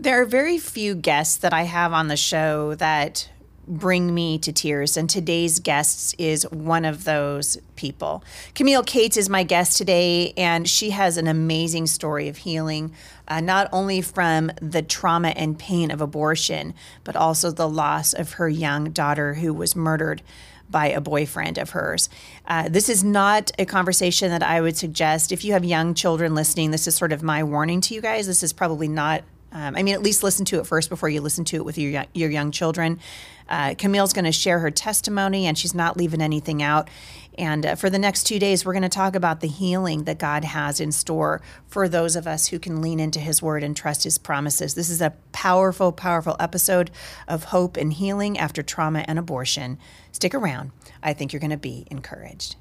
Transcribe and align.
There 0.00 0.22
are 0.22 0.24
very 0.24 0.56
few 0.56 0.94
guests 0.94 1.36
that 1.36 1.52
I 1.52 1.64
have 1.64 1.92
on 1.92 2.08
the 2.08 2.16
show 2.16 2.74
that 2.76 3.28
bring 3.68 4.14
me 4.14 4.38
to 4.38 4.50
tears. 4.50 4.96
And 4.96 5.10
today's 5.10 5.60
guest 5.60 6.14
is 6.16 6.44
one 6.50 6.86
of 6.86 7.04
those 7.04 7.58
people. 7.76 8.24
Camille 8.54 8.82
Cates 8.82 9.18
is 9.18 9.28
my 9.28 9.42
guest 9.42 9.76
today, 9.76 10.32
and 10.38 10.66
she 10.66 10.88
has 10.88 11.18
an 11.18 11.28
amazing 11.28 11.86
story 11.86 12.28
of 12.28 12.38
healing, 12.38 12.94
uh, 13.28 13.42
not 13.42 13.68
only 13.74 14.00
from 14.00 14.50
the 14.62 14.80
trauma 14.80 15.34
and 15.36 15.58
pain 15.58 15.90
of 15.90 16.00
abortion, 16.00 16.72
but 17.04 17.14
also 17.14 17.50
the 17.50 17.68
loss 17.68 18.14
of 18.14 18.32
her 18.32 18.48
young 18.48 18.92
daughter 18.92 19.34
who 19.34 19.52
was 19.52 19.76
murdered 19.76 20.22
by 20.70 20.86
a 20.86 21.00
boyfriend 21.02 21.58
of 21.58 21.70
hers. 21.70 22.08
Uh, 22.46 22.70
this 22.70 22.88
is 22.88 23.04
not 23.04 23.50
a 23.58 23.66
conversation 23.66 24.30
that 24.30 24.42
I 24.42 24.62
would 24.62 24.78
suggest. 24.78 25.30
If 25.30 25.44
you 25.44 25.52
have 25.52 25.62
young 25.62 25.92
children 25.92 26.34
listening, 26.34 26.70
this 26.70 26.86
is 26.86 26.96
sort 26.96 27.12
of 27.12 27.22
my 27.22 27.44
warning 27.44 27.82
to 27.82 27.94
you 27.94 28.00
guys. 28.00 28.26
This 28.26 28.42
is 28.42 28.54
probably 28.54 28.88
not 28.88 29.24
um, 29.52 29.76
I 29.76 29.82
mean, 29.82 29.94
at 29.94 30.02
least 30.02 30.22
listen 30.22 30.44
to 30.46 30.60
it 30.60 30.66
first 30.66 30.88
before 30.88 31.08
you 31.08 31.20
listen 31.20 31.44
to 31.46 31.56
it 31.56 31.64
with 31.64 31.76
your 31.78 32.04
your 32.14 32.30
young 32.30 32.50
children. 32.50 33.00
Uh, 33.48 33.74
Camille's 33.76 34.12
going 34.12 34.24
to 34.24 34.32
share 34.32 34.60
her 34.60 34.70
testimony, 34.70 35.46
and 35.46 35.58
she's 35.58 35.74
not 35.74 35.96
leaving 35.96 36.20
anything 36.20 36.62
out. 36.62 36.88
And 37.36 37.66
uh, 37.66 37.74
for 37.74 37.90
the 37.90 37.98
next 37.98 38.24
two 38.24 38.38
days, 38.38 38.64
we're 38.64 38.72
going 38.72 38.82
to 38.82 38.88
talk 38.88 39.16
about 39.16 39.40
the 39.40 39.48
healing 39.48 40.04
that 40.04 40.18
God 40.18 40.44
has 40.44 40.80
in 40.80 40.92
store 40.92 41.40
for 41.66 41.88
those 41.88 42.14
of 42.14 42.26
us 42.26 42.48
who 42.48 42.58
can 42.58 42.80
lean 42.80 43.00
into 43.00 43.18
His 43.18 43.42
Word 43.42 43.64
and 43.64 43.76
trust 43.76 44.04
His 44.04 44.18
promises. 44.18 44.74
This 44.74 44.90
is 44.90 45.00
a 45.00 45.14
powerful, 45.32 45.90
powerful 45.90 46.36
episode 46.38 46.90
of 47.26 47.44
hope 47.44 47.76
and 47.76 47.92
healing 47.92 48.38
after 48.38 48.62
trauma 48.62 49.04
and 49.08 49.18
abortion. 49.18 49.78
Stick 50.12 50.34
around. 50.34 50.70
I 51.02 51.12
think 51.12 51.32
you're 51.32 51.40
going 51.40 51.50
to 51.50 51.56
be 51.56 51.86
encouraged. 51.90 52.56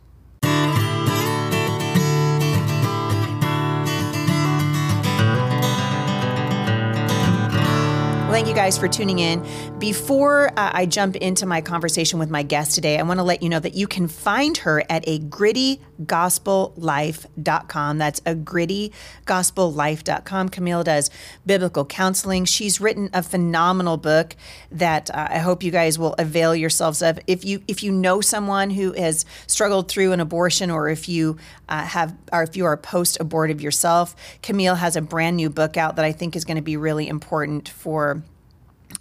Thank 8.29 8.47
you 8.47 8.53
guys 8.53 8.77
for 8.77 8.87
tuning 8.87 9.17
in. 9.17 9.43
Before 9.79 10.49
uh, 10.49 10.69
I 10.73 10.85
jump 10.85 11.15
into 11.15 11.47
my 11.47 11.61
conversation 11.61 12.19
with 12.19 12.29
my 12.29 12.43
guest 12.43 12.75
today, 12.75 12.99
I 12.99 13.01
want 13.01 13.19
to 13.19 13.23
let 13.23 13.41
you 13.41 13.49
know 13.49 13.59
that 13.59 13.73
you 13.73 13.87
can 13.87 14.07
find 14.07 14.55
her 14.57 14.83
at 14.87 15.03
a 15.07 15.17
grittygospellife.com. 15.19 17.97
That's 17.97 18.21
a 18.27 18.35
grittygospellife.com. 18.35 20.49
Camille 20.49 20.83
does 20.83 21.09
biblical 21.43 21.85
counseling. 21.85 22.45
She's 22.45 22.79
written 22.79 23.09
a 23.15 23.23
phenomenal 23.23 23.97
book 23.97 24.35
that 24.71 25.09
uh, 25.09 25.29
I 25.31 25.39
hope 25.39 25.63
you 25.63 25.71
guys 25.71 25.97
will 25.97 26.13
avail 26.19 26.55
yourselves 26.55 27.01
of. 27.01 27.17
If 27.25 27.43
you 27.43 27.63
if 27.67 27.81
you 27.81 27.91
know 27.91 28.21
someone 28.21 28.69
who 28.69 28.93
has 28.93 29.25
struggled 29.47 29.89
through 29.89 30.11
an 30.11 30.19
abortion, 30.19 30.69
or 30.69 30.87
if 30.87 31.09
you 31.09 31.37
uh, 31.67 31.83
have, 31.83 32.15
or 32.31 32.43
if 32.43 32.55
you 32.55 32.65
are 32.65 32.77
post 32.77 33.19
abortive 33.19 33.59
yourself, 33.59 34.15
Camille 34.43 34.75
has 34.75 34.95
a 34.95 35.01
brand 35.01 35.35
new 35.35 35.49
book 35.49 35.77
out 35.77 35.95
that 35.95 36.05
I 36.05 36.11
think 36.11 36.35
is 36.35 36.45
going 36.45 36.57
to 36.57 36.61
be 36.61 36.77
really 36.77 37.07
important 37.07 37.69
for 37.69 38.18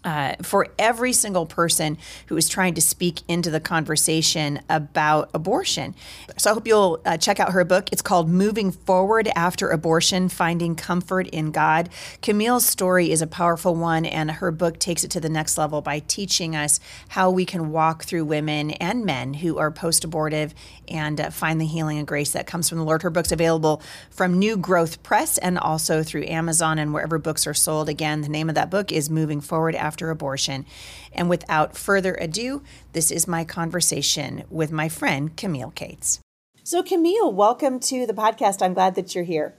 uh, 0.04 0.34
for 0.42 0.68
every 0.78 1.12
single 1.12 1.44
person 1.44 1.98
who 2.26 2.36
is 2.36 2.48
trying 2.48 2.74
to 2.74 2.80
speak 2.80 3.20
into 3.26 3.50
the 3.50 3.60
conversation 3.60 4.60
about 4.68 5.28
abortion. 5.34 5.94
So 6.36 6.50
I 6.50 6.54
hope 6.54 6.66
you'll 6.66 7.00
uh, 7.04 7.16
check 7.16 7.40
out 7.40 7.52
her 7.52 7.64
book. 7.64 7.88
It's 7.92 8.00
called 8.00 8.28
Moving 8.28 8.70
Forward 8.70 9.28
After 9.34 9.70
Abortion 9.70 10.28
Finding 10.28 10.76
Comfort 10.76 11.26
in 11.28 11.50
God. 11.50 11.88
Camille's 12.22 12.64
story 12.64 13.10
is 13.10 13.20
a 13.20 13.26
powerful 13.26 13.74
one, 13.74 14.04
and 14.06 14.30
her 14.30 14.52
book 14.52 14.78
takes 14.78 15.02
it 15.02 15.10
to 15.10 15.20
the 15.20 15.28
next 15.28 15.58
level 15.58 15.82
by 15.82 15.98
teaching 15.98 16.54
us 16.54 16.78
how 17.08 17.30
we 17.30 17.44
can 17.44 17.72
walk 17.72 18.04
through 18.04 18.24
women 18.24 18.70
and 18.72 19.04
men 19.04 19.34
who 19.34 19.58
are 19.58 19.70
post 19.70 20.04
abortive 20.04 20.54
and 20.86 21.20
uh, 21.20 21.30
find 21.30 21.60
the 21.60 21.66
healing 21.66 21.98
and 21.98 22.06
grace 22.06 22.30
that 22.32 22.46
comes 22.46 22.68
from 22.68 22.78
the 22.78 22.84
Lord. 22.84 23.02
Her 23.02 23.10
book's 23.10 23.32
available 23.32 23.82
from 24.10 24.38
New 24.38 24.56
Growth 24.56 25.02
Press 25.02 25.38
and 25.38 25.58
also 25.58 26.02
through 26.02 26.24
Amazon 26.24 26.78
and 26.78 26.94
wherever 26.94 27.18
books 27.18 27.46
are 27.46 27.54
sold. 27.54 27.88
Again, 27.88 28.22
the 28.22 28.28
name 28.28 28.48
of 28.48 28.54
that 28.54 28.70
book 28.70 28.92
is 28.92 29.10
Moving 29.10 29.40
Forward 29.40 29.74
After 29.74 29.87
After 29.88 30.10
abortion. 30.10 30.66
And 31.14 31.30
without 31.30 31.74
further 31.74 32.14
ado, 32.20 32.62
this 32.92 33.10
is 33.10 33.26
my 33.26 33.42
conversation 33.42 34.44
with 34.50 34.70
my 34.70 34.90
friend 34.90 35.34
Camille 35.34 35.70
Cates. 35.70 36.20
So, 36.62 36.82
Camille, 36.82 37.32
welcome 37.32 37.80
to 37.80 38.06
the 38.06 38.12
podcast. 38.12 38.60
I'm 38.60 38.74
glad 38.74 38.96
that 38.96 39.14
you're 39.14 39.24
here. 39.24 39.54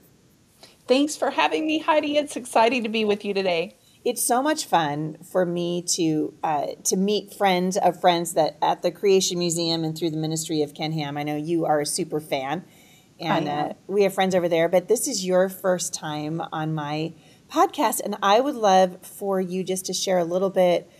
Thanks 0.86 1.16
for 1.16 1.30
having 1.30 1.66
me, 1.66 1.80
Heidi. 1.80 2.16
It's 2.16 2.36
exciting 2.36 2.84
to 2.84 2.88
be 2.88 3.04
with 3.04 3.24
you 3.24 3.34
today 3.34 3.76
it's 4.04 4.26
so 4.26 4.42
much 4.42 4.64
fun 4.64 5.18
for 5.30 5.44
me 5.44 5.82
to 5.96 6.32
uh, 6.42 6.66
to 6.84 6.96
meet 6.96 7.34
friends 7.34 7.76
of 7.76 8.00
friends 8.00 8.32
that 8.34 8.56
at 8.62 8.82
the 8.82 8.90
Creation 8.90 9.38
Museum 9.38 9.84
and 9.84 9.96
through 9.96 10.10
the 10.10 10.16
ministry 10.16 10.62
of 10.62 10.74
Ken 10.74 10.92
Ham. 10.92 11.16
I 11.16 11.22
know 11.22 11.36
you 11.36 11.66
are 11.66 11.80
a 11.80 11.86
super 11.86 12.20
fan, 12.20 12.64
and 13.18 13.48
uh, 13.48 13.72
we 13.86 14.04
have 14.04 14.14
friends 14.14 14.34
over 14.34 14.48
there. 14.48 14.68
But 14.68 14.88
this 14.88 15.06
is 15.06 15.24
your 15.24 15.48
first 15.48 15.92
time 15.92 16.40
on 16.52 16.74
my 16.74 17.12
podcast, 17.50 18.00
and 18.00 18.16
I 18.22 18.40
would 18.40 18.54
love 18.54 18.98
for 19.02 19.40
you 19.40 19.64
just 19.64 19.86
to 19.86 19.92
share 19.92 20.18
a 20.18 20.24
little 20.24 20.50
bit 20.50 20.90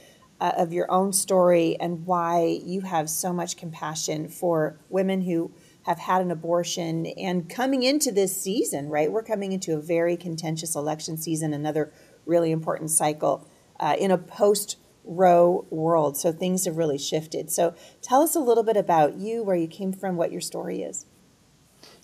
uh, 0.41 0.53
of 0.57 0.73
your 0.73 0.91
own 0.91 1.13
story 1.13 1.77
and 1.81 2.07
why 2.07 2.61
you 2.65 2.83
have 2.83 3.09
so 3.09 3.33
much 3.33 3.57
compassion 3.57 4.29
for 4.29 4.79
women 4.89 5.23
who 5.23 5.53
have 5.85 5.99
had 5.99 6.21
an 6.21 6.31
abortion 6.31 7.07
and 7.07 7.49
coming 7.49 7.83
into 7.83 8.13
this 8.13 8.41
season. 8.41 8.89
Right, 8.89 9.11
we're 9.11 9.23
coming 9.23 9.53
into 9.53 9.75
a 9.75 9.81
very 9.81 10.17
contentious 10.17 10.75
election 10.75 11.17
season. 11.17 11.55
Another 11.55 11.93
really 12.27 12.51
important 12.51 12.91
cycle 12.91 13.49
uh, 13.79 13.97
in 13.99 14.11
a 14.11 14.19
post 14.19 14.77
Roe 15.05 15.67
world. 15.71 16.17
So 16.17 16.31
things 16.31 16.67
have 16.67 16.77
really 16.77 16.99
shifted. 16.99 17.51
So 17.51 17.75
tell 18.03 18.23
us 18.23 18.35
a 18.35 18.41
little 18.41 18.63
bit 18.63 18.77
about 18.77 19.17
you, 19.17 19.43
where 19.43 19.57
you 19.57 19.67
came 19.67 19.93
from, 19.93 20.17
what 20.17 20.31
your 20.31 20.43
story 20.43 20.83
is. 20.83 21.07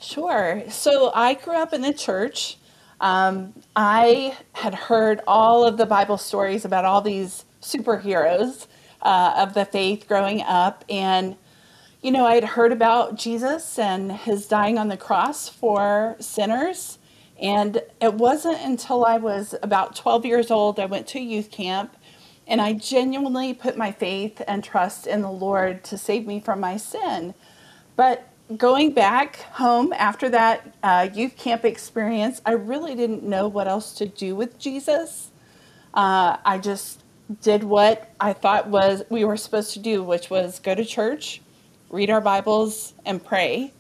Sure. 0.01 0.65
So 0.71 1.12
I 1.15 1.35
grew 1.35 1.56
up 1.56 1.73
in 1.73 1.83
the 1.83 1.93
church. 1.93 2.56
Um, 3.01 3.53
I 3.75 4.37
had 4.53 4.75
heard 4.75 5.21
all 5.27 5.65
of 5.67 5.77
the 5.77 5.87
Bible 5.87 6.19
stories 6.19 6.65
about 6.65 6.84
all 6.84 7.01
these 7.01 7.45
superheroes 7.61 8.67
uh, 9.03 9.34
of 9.37 9.55
the 9.55 9.65
faith 9.65 10.09
growing 10.09 10.43
up. 10.43 10.84
And, 10.89 11.37
you 12.03 12.11
know, 12.11 12.27
I 12.27 12.35
had 12.35 12.45
heard 12.45 12.73
about 12.73 13.17
Jesus 13.17 13.79
and 13.79 14.12
his 14.12 14.47
dying 14.47 14.79
on 14.79 14.89
the 14.89 14.97
cross 14.97 15.49
for 15.49 16.17
sinners. 16.21 16.99
And 17.41 17.83
it 18.01 18.15
wasn't 18.15 18.61
until 18.62 19.05
I 19.05 19.19
was 19.19 19.55
about 19.62 19.95
12 19.95 20.25
years 20.25 20.51
old, 20.51 20.81
I 20.81 20.87
went 20.87 21.06
to 21.09 21.21
youth 21.21 21.51
camp 21.51 21.97
and 22.47 22.61
I 22.61 22.75
genuinely 22.75 23.53
put 23.53 23.77
my 23.77 23.91
faith 23.93 24.41
and 24.47 24.62
trust 24.62 25.06
in 25.06 25.21
the 25.21 25.31
Lord 25.31 25.83
to 25.85 25.99
save 25.99 26.27
me 26.27 26.41
from 26.41 26.61
my 26.61 26.77
sin. 26.77 27.35
But 27.97 28.29
going 28.57 28.93
back 28.93 29.37
home 29.37 29.93
after 29.93 30.29
that 30.29 30.75
uh, 30.83 31.09
youth 31.12 31.37
camp 31.37 31.65
experience, 31.65 32.41
I 32.47 32.53
really 32.53 32.95
didn't 32.95 33.25
know 33.25 33.49
what 33.49 33.67
else 33.67 33.93
to 33.95 34.07
do 34.07 34.37
with 34.37 34.59
Jesus. 34.59 35.31
Uh, 35.93 36.37
I 36.45 36.59
just 36.59 37.03
did 37.41 37.65
what 37.65 38.12
I 38.21 38.33
thought 38.33 38.69
was 38.69 39.03
we 39.11 39.25
were 39.25 39.37
supposed 39.37 39.73
to 39.73 39.81
do, 39.81 40.03
which 40.03 40.31
was 40.31 40.61
go 40.61 40.75
to 40.75 40.85
church, 40.85 41.43
read 41.91 42.11
our 42.11 42.21
Bibles, 42.21 42.95
and 43.05 43.25
pray. 43.25 43.73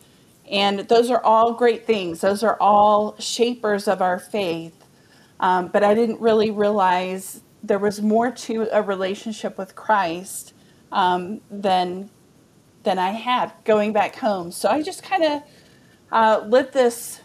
And 0.50 0.80
those 0.80 1.10
are 1.10 1.22
all 1.22 1.52
great 1.52 1.86
things. 1.86 2.20
Those 2.20 2.42
are 2.42 2.56
all 2.60 3.16
shapers 3.18 3.86
of 3.86 4.02
our 4.02 4.18
faith. 4.18 4.84
Um, 5.38 5.68
but 5.68 5.84
I 5.84 5.94
didn't 5.94 6.20
really 6.20 6.50
realize 6.50 7.40
there 7.62 7.78
was 7.78 8.00
more 8.00 8.30
to 8.30 8.68
a 8.72 8.82
relationship 8.82 9.58
with 9.58 9.74
Christ 9.76 10.54
um, 10.92 11.40
than 11.50 12.10
than 12.86 12.98
I 12.98 13.10
had 13.10 13.52
going 13.64 13.92
back 13.92 14.14
home. 14.14 14.52
So 14.52 14.70
I 14.70 14.80
just 14.80 15.02
kind 15.02 15.24
of 15.24 15.42
uh, 16.12 16.44
lived 16.46 16.72
this 16.72 17.20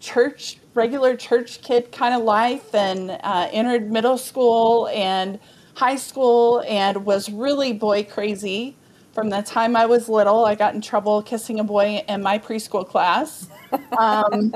church, 0.00 0.56
regular 0.72 1.14
church 1.14 1.60
kid 1.60 1.92
kind 1.92 2.14
of 2.14 2.22
life, 2.22 2.74
and 2.74 3.10
uh, 3.10 3.48
entered 3.52 3.92
middle 3.92 4.16
school 4.16 4.88
and 4.88 5.38
high 5.74 5.96
school, 5.96 6.64
and 6.66 7.04
was 7.04 7.30
really 7.30 7.74
boy 7.74 8.02
crazy 8.04 8.76
from 9.12 9.28
the 9.28 9.42
time 9.42 9.76
I 9.76 9.84
was 9.84 10.08
little. 10.08 10.46
I 10.46 10.54
got 10.54 10.74
in 10.74 10.80
trouble 10.80 11.22
kissing 11.22 11.60
a 11.60 11.64
boy 11.64 12.02
in 12.08 12.22
my 12.22 12.38
preschool 12.38 12.88
class. 12.88 13.48
Um, 13.98 14.54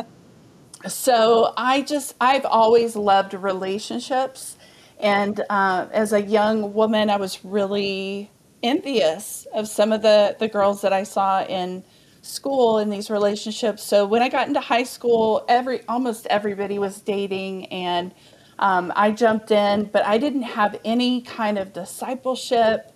so 0.87 1.53
I 1.57 1.83
just, 1.83 2.15
I've 2.21 2.45
always 2.45 2.95
loved 2.95 3.35
relationships. 3.35 4.57
And 5.01 5.41
uh, 5.51 5.89
as 5.91 6.13
a 6.13 6.23
young 6.23 6.73
woman, 6.73 7.11
I 7.11 7.17
was 7.17 7.45
really 7.45 8.31
envious 8.63 9.47
of 9.55 9.69
some 9.69 9.93
of 9.93 10.03
the, 10.03 10.37
the 10.39 10.49
girls 10.49 10.81
that 10.83 10.93
I 10.93 11.03
saw 11.03 11.45
in 11.45 11.85
school 12.23 12.79
in 12.79 12.91
these 12.91 13.11
relationships. 13.11 13.83
So 13.83 14.05
when 14.07 14.23
I 14.23 14.29
got 14.29 14.49
into 14.49 14.61
high 14.61 14.83
school, 14.83 15.45
every 15.49 15.87
almost 15.87 16.27
everybody 16.27 16.79
was 16.79 17.01
dating 17.01 17.67
and 17.67 18.13
um, 18.59 18.93
I 18.97 19.13
jumped 19.13 19.51
in, 19.51 19.85
but 19.85 20.05
I 20.05 20.19
didn't 20.19 20.43
have 20.43 20.79
any 20.85 21.23
kind 21.23 21.59
of 21.59 21.73
discipleship. 21.73 22.93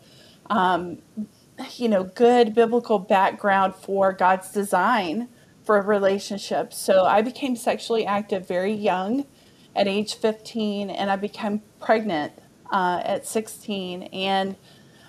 Um, 0.50 0.98
you 1.76 1.88
know, 1.88 2.02
good 2.02 2.54
biblical 2.54 2.98
background 2.98 3.74
for 3.76 4.12
God's 4.12 4.50
design 4.50 5.28
for 5.64 5.78
a 5.78 5.82
relationship. 5.82 6.72
So 6.72 7.04
I 7.04 7.22
became 7.22 7.54
sexually 7.54 8.04
active 8.04 8.48
very 8.48 8.72
young 8.72 9.26
at 9.76 9.86
age 9.86 10.14
15, 10.14 10.90
and 10.90 11.10
I 11.10 11.16
became 11.16 11.62
pregnant 11.80 12.32
uh, 12.70 13.00
at 13.04 13.26
16. 13.26 14.04
And 14.04 14.56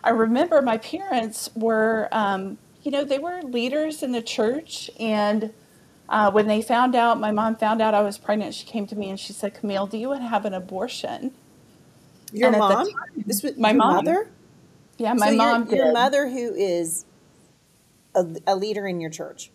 I 0.04 0.10
remember 0.10 0.62
my 0.62 0.78
parents 0.78 1.50
were, 1.56 2.10
um, 2.12 2.58
you 2.84 2.92
know, 2.92 3.04
they 3.04 3.20
were 3.20 3.42
leaders 3.42 4.04
in 4.04 4.12
the 4.12 4.22
church. 4.22 4.90
And 5.00 5.54
uh, 6.10 6.32
when 6.32 6.48
they 6.48 6.62
found 6.62 6.96
out, 6.96 7.20
my 7.20 7.32
mom 7.32 7.56
found 7.56 7.82
out 7.82 7.94
I 7.94 8.02
was 8.02 8.18
pregnant, 8.18 8.54
she 8.54 8.66
came 8.66 8.86
to 8.88 8.96
me 8.96 9.10
and 9.10 9.20
she 9.20 9.34
said, 9.34 9.54
Camille, 9.54 9.88
do 9.88 9.98
you 9.98 10.10
want 10.10 10.22
to 10.22 10.28
have 10.28 10.46
an 10.46 10.54
abortion? 10.54 11.32
Your 12.34 12.50
and 12.50 12.58
mom? 12.58 12.88
this 13.26 13.44
was 13.44 13.58
my 13.58 13.74
mom. 13.74 14.06
mother? 14.06 14.30
Yeah, 14.98 15.14
my 15.14 15.30
so 15.30 15.36
mom. 15.36 15.68
Your, 15.68 15.86
your 15.86 15.94
mother, 15.94 16.28
who 16.28 16.54
is 16.54 17.06
a, 18.16 18.26
a 18.48 18.56
leader 18.56 18.88
in 18.88 19.00
your 19.00 19.10
church. 19.10 19.52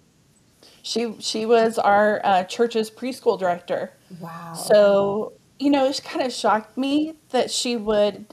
She 0.83 1.17
she 1.19 1.45
was 1.45 1.79
our 1.79 2.21
uh, 2.25 2.45
church's 2.45 2.91
preschool 2.91 3.39
director. 3.39 3.93
Wow. 4.21 4.55
So 4.55 5.33
you 5.59 5.71
know, 5.71 5.87
it 5.87 6.01
kind 6.05 6.25
of 6.25 6.33
shocked 6.33 6.79
me 6.79 7.17
that 7.31 7.51
she 7.51 7.77
would 7.77 8.33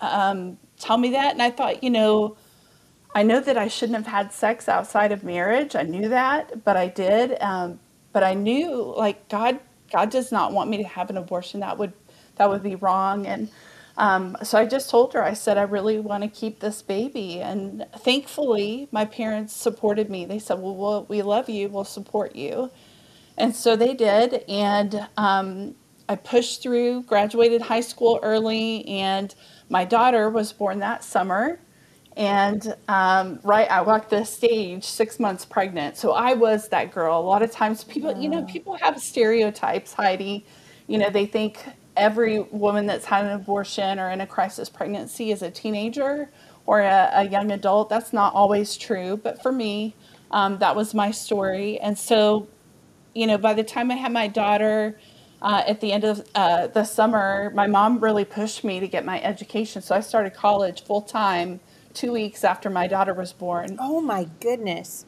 um, 0.00 0.58
tell 0.78 0.98
me 0.98 1.10
that, 1.10 1.32
and 1.32 1.42
I 1.42 1.50
thought, 1.50 1.82
you 1.82 1.90
know, 1.90 2.36
I 3.14 3.22
know 3.22 3.40
that 3.40 3.56
I 3.56 3.68
shouldn't 3.68 3.96
have 3.96 4.06
had 4.06 4.32
sex 4.32 4.68
outside 4.68 5.12
of 5.12 5.24
marriage. 5.24 5.74
I 5.74 5.82
knew 5.82 6.08
that, 6.10 6.64
but 6.64 6.76
I 6.76 6.88
did. 6.88 7.40
Um, 7.40 7.80
but 8.12 8.22
I 8.22 8.34
knew, 8.34 8.94
like 8.96 9.28
God, 9.28 9.60
God 9.92 10.10
does 10.10 10.32
not 10.32 10.52
want 10.52 10.70
me 10.70 10.78
to 10.78 10.84
have 10.84 11.10
an 11.10 11.16
abortion. 11.16 11.60
That 11.60 11.78
would 11.78 11.92
that 12.36 12.50
would 12.50 12.62
be 12.62 12.74
wrong, 12.76 13.26
and 13.26 13.48
um, 13.96 14.36
so 14.42 14.58
I 14.58 14.66
just 14.66 14.90
told 14.90 15.14
her, 15.14 15.22
I 15.22 15.32
said, 15.32 15.56
I 15.56 15.62
really 15.62 15.98
want 15.98 16.22
to 16.22 16.28
keep 16.28 16.60
this 16.60 16.82
baby. 16.82 17.40
And 17.40 17.86
thankfully, 17.98 18.88
my 18.92 19.06
parents 19.06 19.54
supported 19.54 20.10
me. 20.10 20.26
They 20.26 20.38
said, 20.38 20.60
Well, 20.60 20.74
we'll 20.74 21.04
we 21.08 21.22
love 21.22 21.48
you, 21.48 21.68
we'll 21.68 21.84
support 21.84 22.36
you. 22.36 22.70
And 23.38 23.54
so 23.56 23.76
they 23.76 23.94
did. 23.94 24.44
And 24.48 25.08
um, 25.16 25.74
I 26.08 26.16
pushed 26.16 26.62
through, 26.62 27.02
graduated 27.04 27.62
high 27.62 27.80
school 27.80 28.20
early, 28.22 28.86
and 28.86 29.34
my 29.68 29.84
daughter 29.84 30.30
was 30.30 30.52
born 30.52 30.78
that 30.80 31.04
summer. 31.04 31.58
And 32.16 32.74
um, 32.88 33.40
right, 33.42 33.70
I 33.70 33.82
walked 33.82 34.10
the 34.10 34.24
stage 34.24 34.84
six 34.84 35.20
months 35.20 35.44
pregnant. 35.44 35.98
So 35.98 36.12
I 36.12 36.32
was 36.32 36.68
that 36.68 36.90
girl. 36.92 37.18
A 37.18 37.20
lot 37.20 37.42
of 37.42 37.50
times, 37.50 37.84
people, 37.84 38.16
you 38.16 38.30
know, 38.30 38.42
people 38.44 38.74
have 38.76 38.98
stereotypes, 39.00 39.92
Heidi. 39.92 40.46
You 40.86 40.98
know, 40.98 41.10
they 41.10 41.26
think 41.26 41.62
every 41.96 42.40
woman 42.40 42.86
that's 42.86 43.04
had 43.04 43.26
an 43.26 43.32
abortion 43.32 43.98
or 43.98 44.10
in 44.10 44.20
a 44.20 44.26
crisis 44.26 44.70
pregnancy 44.70 45.30
is 45.30 45.42
a 45.42 45.50
teenager 45.50 46.30
or 46.64 46.80
a, 46.80 47.10
a 47.12 47.28
young 47.28 47.52
adult. 47.52 47.90
That's 47.90 48.12
not 48.12 48.34
always 48.34 48.76
true, 48.76 49.18
but 49.22 49.42
for 49.42 49.52
me, 49.52 49.94
um, 50.30 50.58
that 50.58 50.74
was 50.74 50.94
my 50.94 51.10
story. 51.10 51.78
And 51.80 51.98
so, 51.98 52.48
you 53.14 53.26
know, 53.26 53.38
by 53.38 53.54
the 53.54 53.64
time 53.64 53.90
I 53.90 53.94
had 53.94 54.12
my 54.12 54.28
daughter 54.28 54.98
uh, 55.42 55.62
at 55.66 55.80
the 55.80 55.92
end 55.92 56.04
of 56.04 56.26
uh, 56.34 56.66
the 56.68 56.84
summer, 56.84 57.50
my 57.54 57.66
mom 57.66 58.00
really 58.00 58.24
pushed 58.24 58.64
me 58.64 58.80
to 58.80 58.88
get 58.88 59.04
my 59.04 59.20
education. 59.22 59.82
So 59.82 59.94
I 59.94 60.00
started 60.00 60.34
college 60.34 60.84
full 60.84 61.02
time 61.02 61.60
two 61.92 62.12
weeks 62.12 62.44
after 62.44 62.70
my 62.70 62.86
daughter 62.86 63.14
was 63.14 63.32
born. 63.32 63.76
Oh 63.80 64.00
my 64.00 64.28
goodness. 64.40 65.06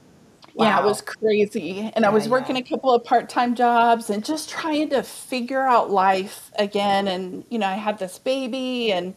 Yeah, 0.55 0.81
it 0.81 0.85
was 0.85 1.01
crazy. 1.03 1.93
And 1.95 2.05
I 2.05 2.09
was 2.09 2.29
working 2.29 2.57
yeah. 2.57 2.63
a 2.63 2.65
couple 2.65 2.93
of 2.93 3.05
part-time 3.05 3.55
jobs 3.55 4.11
and 4.11 4.25
just 4.25 4.51
trying 4.51 4.89
to 4.91 5.05
figure 5.05 5.63
out 5.63 5.91
life 5.91 6.51
again. 6.59 7.07
And, 7.07 7.45
you 7.49 7.61
know, 7.61 7.67
I 7.67 7.75
had 7.75 8.01
this 8.01 8.19
baby. 8.19 8.91
And 8.91 9.15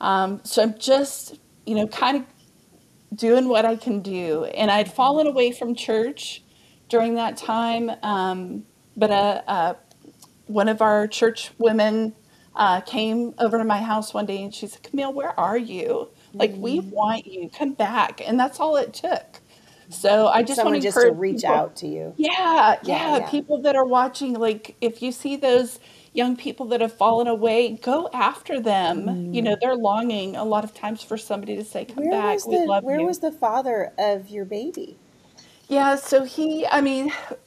um, 0.00 0.40
so 0.42 0.62
I'm 0.62 0.78
just, 0.78 1.38
you 1.66 1.74
know, 1.74 1.86
kind 1.86 2.16
of 2.16 2.24
doing 3.14 3.46
what 3.48 3.66
I 3.66 3.76
can 3.76 4.00
do. 4.00 4.44
And 4.44 4.70
I'd 4.70 4.90
fallen 4.90 5.26
away 5.26 5.52
from 5.52 5.74
church 5.74 6.42
during 6.88 7.14
that 7.16 7.36
time. 7.36 7.90
Um, 8.02 8.64
but 8.96 9.10
uh, 9.10 9.42
uh, 9.46 9.74
one 10.50 10.68
of 10.68 10.80
our 10.82 11.06
church 11.06 11.50
women 11.58 12.14
uh, 12.56 12.80
came 12.80 13.34
over 13.38 13.58
to 13.58 13.64
my 13.64 13.78
house 13.80 14.12
one 14.12 14.26
day 14.26 14.42
and 14.42 14.54
she 14.54 14.66
said, 14.66 14.82
Camille, 14.82 15.12
where 15.12 15.38
are 15.38 15.56
you? 15.58 16.08
Like, 16.34 16.52
we 16.56 16.80
want 16.80 17.26
you. 17.26 17.48
Come 17.48 17.72
back. 17.74 18.20
And 18.26 18.38
that's 18.38 18.60
all 18.60 18.76
it 18.76 18.92
took. 18.92 19.40
So 19.88 20.28
I 20.28 20.42
just 20.42 20.56
Someone 20.56 20.74
want 20.74 20.82
to 20.82 20.88
just 20.88 21.00
to 21.00 21.12
reach 21.12 21.36
people- 21.42 21.54
out 21.54 21.76
to 21.76 21.88
you. 21.88 22.14
Yeah, 22.16 22.76
Yeah, 22.82 23.18
yeah. 23.18 23.30
People 23.30 23.62
that 23.62 23.74
are 23.76 23.84
watching, 23.84 24.34
like, 24.34 24.76
if 24.80 25.02
you 25.02 25.10
see 25.10 25.34
those 25.36 25.80
young 26.12 26.36
people 26.36 26.66
that 26.66 26.80
have 26.80 26.92
fallen 26.92 27.26
away, 27.26 27.70
go 27.72 28.08
after 28.12 28.60
them. 28.60 29.32
You 29.32 29.42
know, 29.42 29.56
they're 29.60 29.76
longing 29.76 30.36
a 30.36 30.44
lot 30.44 30.62
of 30.64 30.74
times 30.74 31.02
for 31.02 31.16
somebody 31.16 31.56
to 31.56 31.64
say, 31.64 31.84
"Come 31.84 32.04
Where 32.04 32.10
back, 32.20 32.46
we 32.46 32.56
the 32.58 32.64
love 32.66 32.84
Where 32.84 33.00
you." 33.00 33.06
was 33.06 33.18
the 33.20 33.30
father 33.32 33.92
of 33.98 34.28
your 34.28 34.44
baby? 34.44 34.96
Yeah, 35.68 35.94
so 35.96 36.24
he, 36.24 36.66
I 36.66 36.80
mean, 36.80 37.12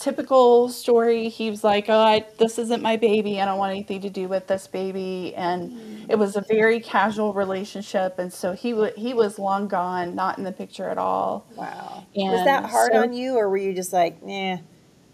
typical 0.00 0.68
story. 0.68 1.28
He 1.28 1.50
was 1.50 1.62
like, 1.62 1.88
"Oh, 1.88 1.98
I, 1.98 2.24
this 2.38 2.58
isn't 2.58 2.82
my 2.82 2.96
baby. 2.96 3.40
I 3.40 3.44
don't 3.44 3.58
want 3.58 3.72
anything 3.72 4.00
to 4.02 4.10
do 4.10 4.28
with 4.28 4.46
this 4.46 4.66
baby." 4.66 5.34
And 5.36 6.10
it 6.10 6.18
was 6.18 6.36
a 6.36 6.40
very 6.40 6.80
casual 6.80 7.32
relationship, 7.32 8.18
and 8.18 8.32
so 8.32 8.52
he 8.52 8.74
wa 8.74 8.88
he 8.96 9.14
was 9.14 9.38
long 9.38 9.68
gone, 9.68 10.14
not 10.14 10.38
in 10.38 10.44
the 10.44 10.52
picture 10.52 10.88
at 10.88 10.98
all. 10.98 11.46
Wow. 11.54 12.06
was 12.14 12.44
that 12.44 12.64
hard 12.64 12.92
so- 12.92 13.02
on 13.02 13.12
you, 13.12 13.36
or 13.36 13.48
were 13.48 13.58
you 13.58 13.74
just 13.74 13.92
like, 13.92 14.22
nah, 14.22 14.58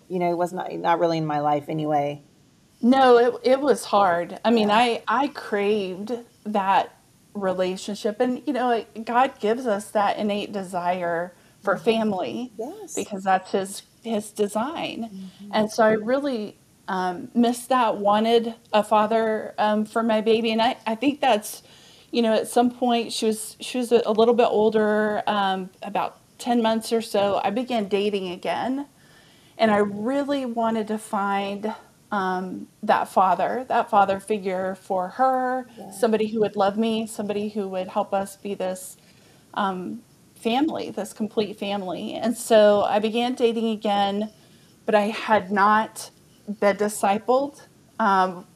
you 0.08 0.18
know, 0.18 0.30
it 0.30 0.38
was 0.38 0.52
not 0.52 0.72
not 0.72 1.00
really 1.00 1.18
in 1.18 1.26
my 1.26 1.40
life 1.40 1.68
anyway? 1.68 2.22
No, 2.80 3.18
it 3.18 3.34
it 3.42 3.60
was 3.60 3.84
hard. 3.84 4.38
I 4.44 4.50
mean, 4.50 4.68
Yeah. 4.68 4.76
I 4.76 5.02
I 5.08 5.28
craved 5.28 6.12
that 6.44 6.94
relationship, 7.34 8.20
and 8.20 8.42
you 8.46 8.52
know, 8.52 8.84
God 9.04 9.38
gives 9.40 9.66
us 9.66 9.90
that 9.90 10.18
innate 10.18 10.52
desire 10.52 11.34
for 11.62 11.74
mm-hmm. 11.74 11.84
family 11.84 12.52
Yes. 12.58 12.94
because 12.94 13.24
that's 13.24 13.52
His 13.52 13.82
His 14.06 14.30
design, 14.32 15.10
and 15.52 15.70
so 15.70 15.84
I 15.84 15.92
really 15.92 16.56
um, 16.88 17.30
missed 17.34 17.70
that. 17.70 17.98
Wanted 17.98 18.54
a 18.72 18.84
father 18.84 19.54
um, 19.58 19.84
for 19.86 20.02
my 20.02 20.20
baby, 20.22 20.52
and 20.52 20.62
I 20.62 20.76
I 20.86 20.94
think 20.96 21.20
that's 21.20 21.62
you 22.12 22.22
know 22.22 22.34
at 22.34 22.48
some 22.48 22.70
point 22.70 23.12
she 23.12 23.26
was 23.26 23.56
she 23.60 23.78
was 23.78 23.92
a 23.92 24.12
little 24.12 24.34
bit 24.34 24.48
older, 24.50 25.22
um, 25.26 25.70
about 25.82 26.18
ten 26.38 26.62
months 26.62 26.92
or 26.92 27.02
so. 27.02 27.40
I 27.44 27.50
began 27.50 27.88
dating 27.88 28.28
again 28.30 28.86
and 29.58 29.70
I 29.70 29.78
really 29.78 30.46
wanted 30.46 30.88
to 30.88 30.98
find 30.98 31.74
um, 32.12 32.68
that 32.82 33.08
father, 33.08 33.66
that 33.68 33.90
father 33.90 34.20
figure 34.20 34.76
for 34.76 35.08
her, 35.10 35.68
somebody 35.90 36.28
who 36.28 36.40
would 36.40 36.56
love 36.56 36.78
me, 36.78 37.06
somebody 37.06 37.50
who 37.50 37.68
would 37.68 37.88
help 37.88 38.14
us 38.14 38.36
be 38.36 38.54
this 38.54 38.96
um, 39.54 40.02
family, 40.36 40.90
this 40.90 41.12
complete 41.12 41.58
family. 41.58 42.14
And 42.14 42.36
so 42.36 42.82
I 42.82 42.98
began 42.98 43.34
dating 43.34 43.68
again, 43.70 44.30
but 44.84 44.94
I 44.94 45.08
had 45.08 45.50
not 45.50 46.10
been 46.60 46.76
discipled 46.76 47.62
um, 47.98 48.46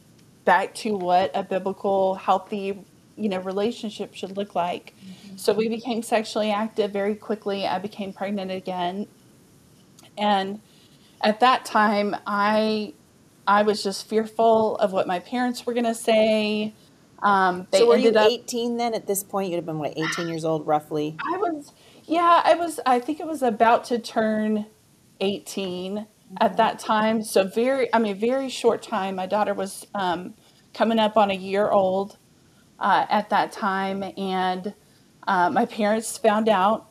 back 0.44 0.74
to 0.76 0.96
what 0.96 1.30
a 1.34 1.42
biblical, 1.42 2.14
healthy, 2.14 2.84
you 3.16 3.28
know, 3.28 3.40
relationship 3.40 4.14
should 4.14 4.36
look 4.36 4.54
like. 4.54 4.94
So 5.36 5.52
we 5.52 5.68
became 5.68 6.02
sexually 6.02 6.50
active 6.50 6.92
very 6.92 7.14
quickly. 7.14 7.66
I 7.66 7.78
became 7.78 8.12
pregnant 8.12 8.50
again, 8.50 9.06
and 10.18 10.60
at 11.22 11.40
that 11.40 11.64
time 11.64 12.16
i 12.26 12.92
i 13.46 13.62
was 13.62 13.82
just 13.82 14.08
fearful 14.08 14.76
of 14.76 14.92
what 14.92 15.06
my 15.06 15.18
parents 15.18 15.66
were 15.66 15.72
going 15.72 15.84
to 15.84 15.94
say 15.94 16.72
um, 17.22 17.67
they 17.70 17.81
so 17.81 17.88
were 17.88 17.96
you 17.96 18.08
ended 18.08 18.17
up 18.17 18.31
18 18.31 18.76
then? 18.76 18.94
At 18.94 19.06
this 19.06 19.23
point, 19.23 19.50
you'd 19.50 19.56
have 19.56 19.66
been 19.66 19.78
what, 19.78 19.92
18 19.97 20.28
years 20.28 20.44
old, 20.44 20.66
roughly. 20.66 21.16
i 21.21 21.37
was 21.37 21.73
yeah 22.06 22.42
i 22.44 22.54
was 22.54 22.80
i 22.87 22.99
think 22.99 23.21
it 23.21 23.26
was 23.26 23.42
about 23.42 23.85
to 23.85 23.99
turn 23.99 24.66
18 25.21 26.06
at 26.40 26.56
that 26.56 26.78
time. 26.78 27.23
So 27.23 27.44
very 27.44 27.92
i 27.94 27.99
mean 27.99 28.18
very 28.18 28.49
short 28.49 28.83
time. 28.83 29.16
My 29.16 29.26
daughter 29.26 29.54
was 29.54 29.87
um, 29.94 30.35
coming 30.75 30.99
up 30.99 31.16
on 31.16 31.30
a 31.30 31.35
year 31.35 31.68
old 31.68 32.18
uh, 32.78 33.06
at 33.09 33.30
that 33.30 33.52
time. 33.52 34.02
And 34.16 34.75
uh, 35.26 35.50
my 35.50 35.66
parents 35.66 36.16
found 36.16 36.49
out. 36.49 36.87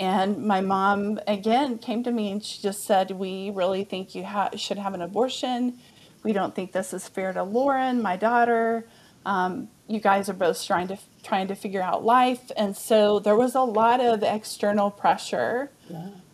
And 0.00 0.44
my 0.44 0.60
mom 0.60 1.18
again 1.26 1.78
came 1.78 2.04
to 2.04 2.12
me 2.12 2.30
and 2.30 2.44
she 2.44 2.62
just 2.62 2.84
said 2.84 3.10
we 3.10 3.50
really 3.50 3.82
think 3.82 4.14
you 4.14 4.24
ha- 4.24 4.50
should 4.56 4.78
have 4.78 4.94
an 4.94 5.02
abortion. 5.02 5.78
We 6.22 6.32
don't 6.32 6.54
think 6.54 6.70
this 6.72 6.92
is 6.92 7.08
fair 7.08 7.32
to 7.32 7.42
lauren 7.42 8.00
my 8.00 8.16
daughter. 8.16 8.88
Um, 9.26 9.68
you 9.88 10.00
guys 10.00 10.28
are 10.28 10.34
both 10.34 10.64
trying 10.64 10.86
to 10.88 10.98
trying 11.22 11.48
to 11.48 11.54
figure 11.54 11.82
out 11.82 12.04
life 12.04 12.50
and 12.56 12.76
so 12.76 13.18
there 13.18 13.36
was 13.36 13.54
a 13.54 13.62
lot 13.62 14.00
of 14.00 14.22
external 14.22 14.90
pressure 14.90 15.70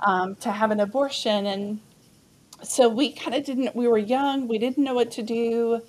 um, 0.00 0.34
to 0.36 0.50
have 0.50 0.70
an 0.70 0.80
abortion 0.80 1.46
and 1.46 1.80
so 2.62 2.88
we 2.88 3.12
kind 3.12 3.34
of 3.34 3.44
didn't 3.44 3.74
we 3.76 3.86
were 3.88 3.98
young 3.98 4.48
we 4.48 4.58
didn't 4.58 4.82
know 4.82 4.94
what 4.94 5.10
to 5.12 5.22
do 5.22 5.80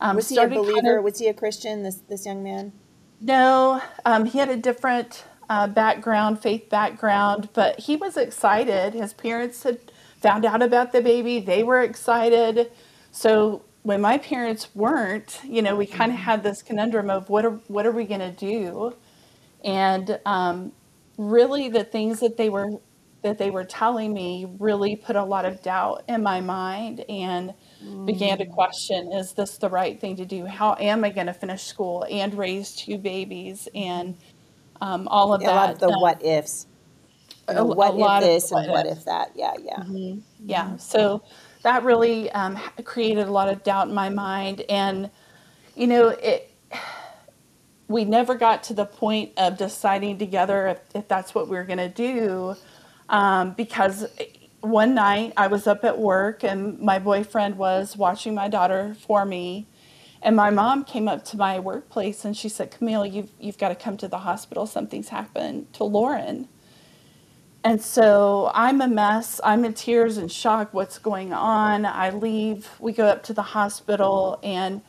um, 0.00 0.16
Was 0.16 0.28
he 0.30 0.38
a 0.38 0.46
believer? 0.48 0.98
of- 0.98 1.04
was 1.04 1.18
he 1.18 1.26
a 1.28 1.34
Christian? 1.34 1.82
This 1.82 1.96
this 2.08 2.24
young 2.24 2.42
man. 2.42 2.72
no, 3.20 3.82
um, 4.06 4.24
he 4.24 4.38
had 4.38 4.48
a 4.48 4.56
different 4.56 5.24
uh, 5.50 5.66
background, 5.66 6.40
faith 6.40 6.70
background, 6.70 7.50
but 7.52 7.78
he 7.80 7.96
was 7.96 8.16
excited. 8.16 8.94
His 8.94 9.12
parents 9.12 9.62
had 9.64 9.78
found 10.22 10.44
out 10.46 10.62
about 10.62 10.92
the 10.92 11.02
baby, 11.02 11.38
they 11.40 11.62
were 11.62 11.82
excited. 11.82 12.70
So 13.12 13.62
when 13.82 14.00
my 14.00 14.18
parents 14.18 14.74
weren't, 14.74 15.40
you 15.44 15.62
know, 15.62 15.76
we 15.76 15.86
kind 15.86 16.12
of 16.12 16.18
had 16.18 16.42
this 16.42 16.62
conundrum 16.62 17.10
of 17.10 17.28
what 17.30 17.44
are 17.46 17.60
what 17.68 17.86
are 17.86 17.92
we 17.92 18.04
going 18.06 18.20
to 18.20 18.32
do? 18.32 18.94
And 19.64 20.18
um, 20.26 20.72
really, 21.18 21.68
the 21.68 21.84
things 21.84 22.20
that 22.20 22.36
they 22.36 22.50
were 22.50 22.70
that 23.22 23.38
they 23.38 23.50
were 23.50 23.64
telling 23.64 24.14
me 24.14 24.46
really 24.60 24.96
put 24.96 25.16
a 25.16 25.24
lot 25.24 25.44
of 25.44 25.62
doubt 25.62 26.04
in 26.08 26.22
my 26.22 26.40
mind 26.40 27.04
and 27.08 27.54
began 28.06 28.38
to 28.38 28.46
question 28.46 29.12
is 29.12 29.34
this 29.34 29.58
the 29.58 29.68
right 29.68 30.00
thing 30.00 30.16
to 30.16 30.26
do 30.26 30.46
how 30.46 30.76
am 30.80 31.04
i 31.04 31.10
going 31.10 31.26
to 31.28 31.34
finish 31.34 31.64
school 31.64 32.06
and 32.10 32.34
raise 32.34 32.74
two 32.74 32.98
babies 32.98 33.68
and 33.74 34.16
um, 34.80 35.08
all 35.08 35.34
of 35.34 35.42
Yeah, 35.42 35.50
a 35.50 35.52
lot 35.52 35.70
of 35.70 35.78
the 35.80 35.90
Um, 35.90 36.00
what 36.00 36.24
ifs. 36.24 36.66
A- 37.48 37.64
a 37.64 37.64
what 37.64 37.92
lot 37.92 38.22
if 38.22 38.24
of 38.24 38.30
this 38.30 38.52
and 38.52 38.66
what 38.68 38.86
ifs. 38.86 38.92
if 38.98 39.04
that? 39.06 39.32
Yeah, 39.36 39.54
yeah. 39.62 39.84
yeah 40.38 40.76
so 40.78 41.22
that 41.62 41.84
really 41.84 42.30
um, 42.32 42.56
created 42.84 43.26
a 43.26 43.30
lot 43.30 43.48
of 43.48 43.62
doubt 43.62 43.88
in 43.88 43.94
my 43.94 44.08
mind 44.08 44.62
and 44.68 45.10
you 45.74 45.86
know 45.86 46.08
it 46.08 46.46
we 47.88 48.04
never 48.04 48.36
got 48.36 48.62
to 48.62 48.74
the 48.74 48.84
point 48.84 49.32
of 49.36 49.58
deciding 49.58 50.18
together 50.18 50.68
if, 50.68 50.80
if 50.94 51.08
that's 51.08 51.34
what 51.34 51.48
we 51.48 51.56
were 51.56 51.64
going 51.64 51.78
to 51.78 51.88
do 51.88 52.54
um, 53.08 53.52
because 53.54 54.06
one 54.60 54.94
night 54.94 55.32
I 55.36 55.46
was 55.48 55.66
up 55.66 55.84
at 55.84 55.98
work 55.98 56.44
and 56.44 56.78
my 56.78 56.98
boyfriend 56.98 57.56
was 57.56 57.96
watching 57.96 58.34
my 58.34 58.48
daughter 58.48 58.94
for 59.06 59.24
me. 59.24 59.66
And 60.22 60.36
my 60.36 60.50
mom 60.50 60.84
came 60.84 61.08
up 61.08 61.24
to 61.26 61.36
my 61.36 61.58
workplace 61.58 62.24
and 62.24 62.36
she 62.36 62.48
said, 62.48 62.70
Camille, 62.70 63.06
you've, 63.06 63.30
you've 63.40 63.56
got 63.58 63.70
to 63.70 63.74
come 63.74 63.96
to 63.96 64.08
the 64.08 64.18
hospital. 64.18 64.66
Something's 64.66 65.08
happened 65.08 65.72
to 65.74 65.84
Lauren. 65.84 66.48
And 67.62 67.82
so 67.82 68.50
I'm 68.54 68.80
a 68.80 68.88
mess. 68.88 69.40
I'm 69.44 69.64
in 69.64 69.74
tears 69.74 70.16
and 70.16 70.32
shock. 70.32 70.72
What's 70.72 70.98
going 70.98 71.32
on? 71.32 71.84
I 71.84 72.10
leave. 72.10 72.68
We 72.78 72.92
go 72.92 73.06
up 73.06 73.22
to 73.24 73.34
the 73.34 73.42
hospital 73.42 74.38
and 74.42 74.80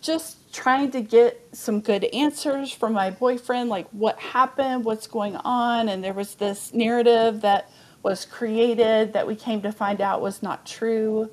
just 0.00 0.52
trying 0.52 0.90
to 0.92 1.00
get 1.00 1.48
some 1.52 1.80
good 1.80 2.04
answers 2.04 2.72
from 2.72 2.92
my 2.92 3.10
boyfriend 3.10 3.70
like 3.70 3.88
what 3.90 4.18
happened, 4.18 4.84
what's 4.84 5.06
going 5.06 5.36
on. 5.36 5.88
And 5.88 6.04
there 6.04 6.12
was 6.12 6.36
this 6.36 6.72
narrative 6.72 7.40
that 7.40 7.70
was 8.04 8.24
created 8.24 9.12
that 9.14 9.26
we 9.26 9.34
came 9.34 9.62
to 9.62 9.72
find 9.72 10.00
out 10.00 10.20
was 10.20 10.42
not 10.42 10.64
true. 10.64 11.30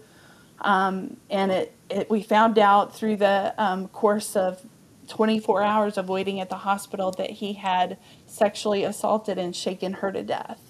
Um, 0.61 1.17
and 1.29 1.51
it, 1.51 1.75
it, 1.89 2.09
we 2.09 2.23
found 2.23 2.57
out 2.57 2.95
through 2.95 3.17
the 3.17 3.53
um, 3.57 3.87
course 3.89 4.35
of 4.35 4.61
24 5.07 5.63
hours 5.63 5.97
of 5.97 6.09
waiting 6.09 6.39
at 6.39 6.49
the 6.49 6.57
hospital 6.57 7.11
that 7.11 7.29
he 7.31 7.53
had 7.53 7.97
sexually 8.25 8.83
assaulted 8.83 9.37
and 9.37 9.55
shaken 9.55 9.93
her 9.93 10.11
to 10.11 10.23
death. 10.23 10.68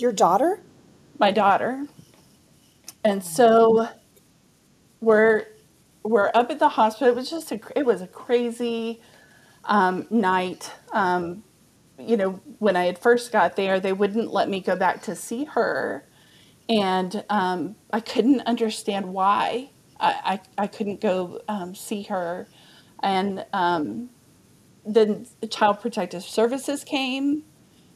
Your 0.00 0.12
daughter? 0.12 0.62
My 1.18 1.30
daughter. 1.30 1.86
And 3.04 3.22
so 3.22 3.88
we're 5.00 5.44
we're 6.02 6.30
up 6.32 6.50
at 6.50 6.58
the 6.58 6.70
hospital. 6.70 7.08
It 7.08 7.16
was 7.16 7.28
just 7.28 7.52
a 7.52 7.60
it 7.76 7.84
was 7.84 8.00
a 8.00 8.06
crazy 8.06 9.02
um, 9.66 10.06
night. 10.08 10.72
Um, 10.92 11.44
you 11.98 12.16
know, 12.16 12.40
when 12.60 12.76
I 12.76 12.86
had 12.86 12.98
first 12.98 13.30
got 13.30 13.56
there, 13.56 13.78
they 13.78 13.92
wouldn't 13.92 14.32
let 14.32 14.48
me 14.48 14.60
go 14.60 14.74
back 14.74 15.02
to 15.02 15.14
see 15.14 15.44
her. 15.44 16.08
And 16.68 17.22
um, 17.28 17.76
I 17.92 18.00
couldn't 18.00 18.40
understand 18.42 19.12
why 19.12 19.70
I, 19.98 20.40
I, 20.56 20.62
I 20.62 20.66
couldn't 20.66 21.02
go 21.02 21.42
um, 21.46 21.74
see 21.74 22.04
her. 22.04 22.48
And 23.02 23.44
um, 23.52 24.08
then 24.86 25.26
the 25.40 25.46
Child 25.46 25.80
Protective 25.80 26.22
Services 26.22 26.84
came. 26.84 27.42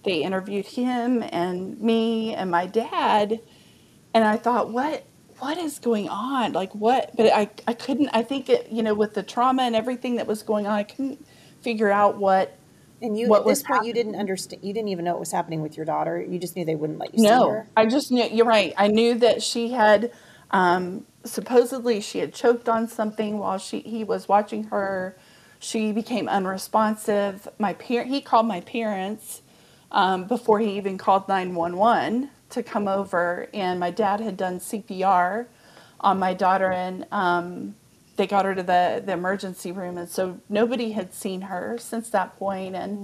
They 0.05 0.23
interviewed 0.23 0.67
him 0.67 1.23
and 1.23 1.81
me 1.81 2.35
and 2.35 2.51
my 2.51 2.67
dad. 2.67 3.41
And 4.13 4.25
I 4.25 4.37
thought, 4.37 4.71
what 4.71 5.05
what 5.39 5.59
is 5.59 5.79
going 5.79 6.09
on? 6.09 6.53
Like 6.53 6.73
what? 6.75 7.17
But 7.17 7.27
I, 7.33 7.51
I 7.67 7.75
couldn't, 7.75 8.11
I 8.13 8.23
think 8.23 8.49
it, 8.49 8.71
you 8.71 8.83
know, 8.83 8.95
with 8.95 9.15
the 9.15 9.23
trauma 9.23 9.63
and 9.65 9.75
everything 9.75 10.17
that 10.17 10.27
was 10.27 10.43
going 10.43 10.67
on, 10.67 10.73
I 10.73 10.85
couldn't 10.85 11.27
figure 11.61 11.91
out 11.91 12.19
what 12.19 12.57
and 13.03 13.19
you 13.19 13.29
what 13.29 13.43
at 13.43 13.47
this 13.47 13.63
point 13.63 13.85
you 13.85 13.93
didn't 13.93 14.17
understand. 14.17 14.65
You 14.65 14.73
didn't 14.73 14.89
even 14.89 15.05
know 15.05 15.13
what 15.13 15.21
was 15.21 15.33
happening 15.33 15.61
with 15.61 15.77
your 15.77 15.85
daughter. 15.87 16.23
You 16.23 16.39
just 16.39 16.57
knew 16.57 16.65
they 16.65 16.77
wouldn't 16.77 16.99
let 16.99 17.13
you 17.13 17.19
see 17.19 17.27
No, 17.29 17.51
her. 17.51 17.67
I 17.77 17.87
just 17.87 18.11
knew, 18.13 18.25
you're 18.25 18.47
right. 18.47 18.73
I 18.77 18.89
knew 18.89 19.15
that 19.19 19.43
she 19.43 19.73
had, 19.73 20.13
um, 20.51 21.07
supposedly 21.25 22.01
she 22.01 22.21
had 22.21 22.33
choked 22.33 22.69
on 22.69 22.89
something 22.89 23.39
while 23.39 23.59
she, 23.59 23.81
he 23.81 24.05
was 24.05 24.29
watching 24.29 24.65
her. 24.65 25.17
She 25.59 25.93
became 25.93 26.29
unresponsive. 26.29 27.49
My 27.59 27.75
parent, 27.75 28.11
he 28.11 28.21
called 28.21 28.47
my 28.47 28.61
parents, 28.61 29.43
um, 29.95 30.27
before 30.27 30.61
he 30.61 30.79
even 30.79 30.99
called 30.99 31.29
911 31.29 32.31
to 32.51 32.65
come 32.65 32.89
over. 32.89 33.49
And 33.55 33.81
my 33.81 33.93
dad 33.93 34.21
had 34.21 34.37
done 34.39 34.61
CPR 34.61 35.47
on 36.01 36.21
my 36.21 36.35
daughter 36.35 36.73
and, 36.73 37.07
um, 37.13 37.77
they 38.17 38.29
got 38.29 38.47
her 38.47 38.55
to 38.55 38.63
the, 38.65 39.03
the 39.07 39.13
emergency 39.15 39.73
room. 39.73 39.99
And 39.99 40.09
so 40.09 40.41
nobody 40.51 40.93
had 40.93 41.15
seen 41.15 41.43
her 41.43 41.79
since 41.81 42.11
that 42.11 42.39
point. 42.39 42.77
And 42.77 43.01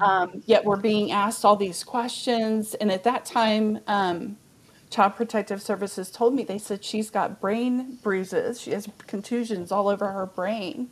um, 0.00 0.42
yet 0.46 0.64
we're 0.64 0.76
being 0.78 1.12
asked 1.12 1.44
all 1.44 1.56
these 1.56 1.84
questions. 1.84 2.74
And 2.74 2.92
at 2.92 3.04
that 3.04 3.26
time, 3.26 3.80
um, 3.88 4.38
Child 4.90 5.16
Protective 5.16 5.62
Services 5.62 6.10
told 6.10 6.34
me, 6.34 6.44
they 6.44 6.58
said 6.58 6.84
she's 6.84 7.10
got 7.10 7.40
brain 7.40 7.98
bruises. 8.02 8.60
She 8.60 8.72
has 8.72 8.88
contusions 9.06 9.72
all 9.72 9.88
over 9.88 10.12
her 10.12 10.26
brain. 10.26 10.90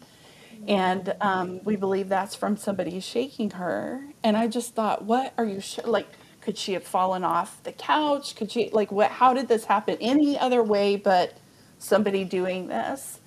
And 0.68 1.14
um, 1.20 1.60
we 1.64 1.76
believe 1.76 2.08
that's 2.08 2.34
from 2.34 2.56
somebody 2.56 3.00
shaking 3.00 3.50
her. 3.50 4.04
And 4.22 4.36
I 4.36 4.46
just 4.46 4.74
thought, 4.74 5.04
what 5.04 5.32
are 5.36 5.44
you, 5.44 5.60
sh-? 5.60 5.80
like, 5.84 6.06
could 6.40 6.58
she 6.58 6.72
have 6.74 6.84
fallen 6.84 7.24
off 7.24 7.62
the 7.62 7.72
couch? 7.72 8.34
Could 8.36 8.50
she, 8.50 8.70
like, 8.70 8.92
what, 8.92 9.10
how 9.10 9.34
did 9.34 9.48
this 9.48 9.64
happen 9.64 9.96
any 10.00 10.38
other 10.38 10.62
way 10.62 10.96
but 10.96 11.36
somebody 11.78 12.24
doing 12.24 12.68
this? 12.68 13.20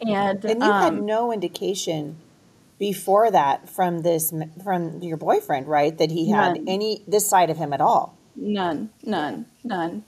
And, 0.00 0.44
And 0.44 0.62
you 0.62 0.72
had 0.72 0.94
um, 0.94 1.06
no 1.06 1.32
indication 1.32 2.16
before 2.78 3.30
that 3.30 3.68
from 3.68 4.00
this 4.00 4.32
from 4.64 5.02
your 5.02 5.18
boyfriend, 5.18 5.68
right? 5.68 5.96
That 5.96 6.10
he 6.10 6.30
had 6.30 6.56
None. 6.56 6.68
any 6.68 7.04
this 7.06 7.28
side 7.28 7.50
of 7.50 7.58
him 7.58 7.72
at 7.72 7.80
all. 7.80 8.16
None, 8.34 8.90
none, 9.02 9.46
none. 9.62 10.04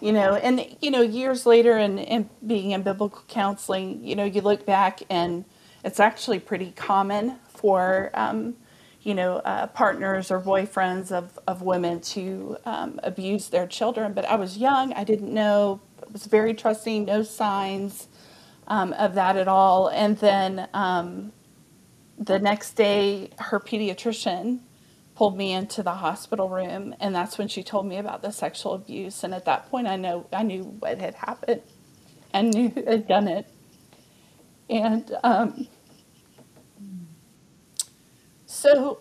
You 0.00 0.12
know, 0.12 0.34
and 0.34 0.64
you 0.80 0.90
know, 0.90 1.02
years 1.02 1.44
later, 1.44 1.76
and, 1.76 2.28
being 2.46 2.70
in 2.70 2.82
biblical 2.82 3.22
counseling, 3.28 4.04
you 4.04 4.14
know, 4.14 4.24
you 4.24 4.40
look 4.40 4.64
back 4.64 5.00
and 5.10 5.44
it's 5.84 6.00
actually 6.00 6.38
pretty 6.38 6.72
common 6.72 7.36
for, 7.48 8.10
um, 8.14 8.54
you 9.02 9.14
know, 9.14 9.36
uh, 9.36 9.66
partners 9.68 10.30
or 10.30 10.40
boyfriends 10.40 11.10
of, 11.10 11.38
of 11.46 11.62
women 11.62 12.00
to 12.00 12.56
um, 12.64 13.00
abuse 13.02 13.48
their 13.48 13.66
children. 13.66 14.12
But 14.12 14.24
I 14.26 14.36
was 14.36 14.56
young, 14.56 14.92
I 14.92 15.04
didn't 15.04 15.32
know, 15.32 15.80
was 16.12 16.26
very 16.26 16.54
trusting, 16.54 17.04
no 17.04 17.22
signs 17.22 18.08
um, 18.68 18.92
of 18.92 19.14
that 19.14 19.36
at 19.36 19.48
all. 19.48 19.88
And 19.88 20.16
then 20.18 20.68
um, 20.74 21.32
the 22.18 22.38
next 22.38 22.72
day, 22.72 23.30
her 23.38 23.58
pediatrician 23.60 24.60
pulled 25.18 25.36
me 25.36 25.52
into 25.52 25.82
the 25.82 25.94
hospital 25.94 26.48
room, 26.48 26.94
and 27.00 27.12
that's 27.12 27.38
when 27.38 27.48
she 27.48 27.60
told 27.64 27.84
me 27.84 27.96
about 27.96 28.22
the 28.22 28.30
sexual 28.30 28.72
abuse. 28.72 29.24
And 29.24 29.34
at 29.34 29.44
that 29.46 29.68
point, 29.68 29.88
I 29.88 29.96
know 29.96 30.28
I 30.32 30.44
knew 30.44 30.62
what 30.62 30.96
had 30.98 31.16
happened, 31.16 31.60
and 32.32 32.54
knew 32.54 32.68
who 32.68 32.84
had 32.84 33.08
done 33.08 33.26
it. 33.26 33.46
And 34.70 35.10
um, 35.24 35.66
so 38.46 39.00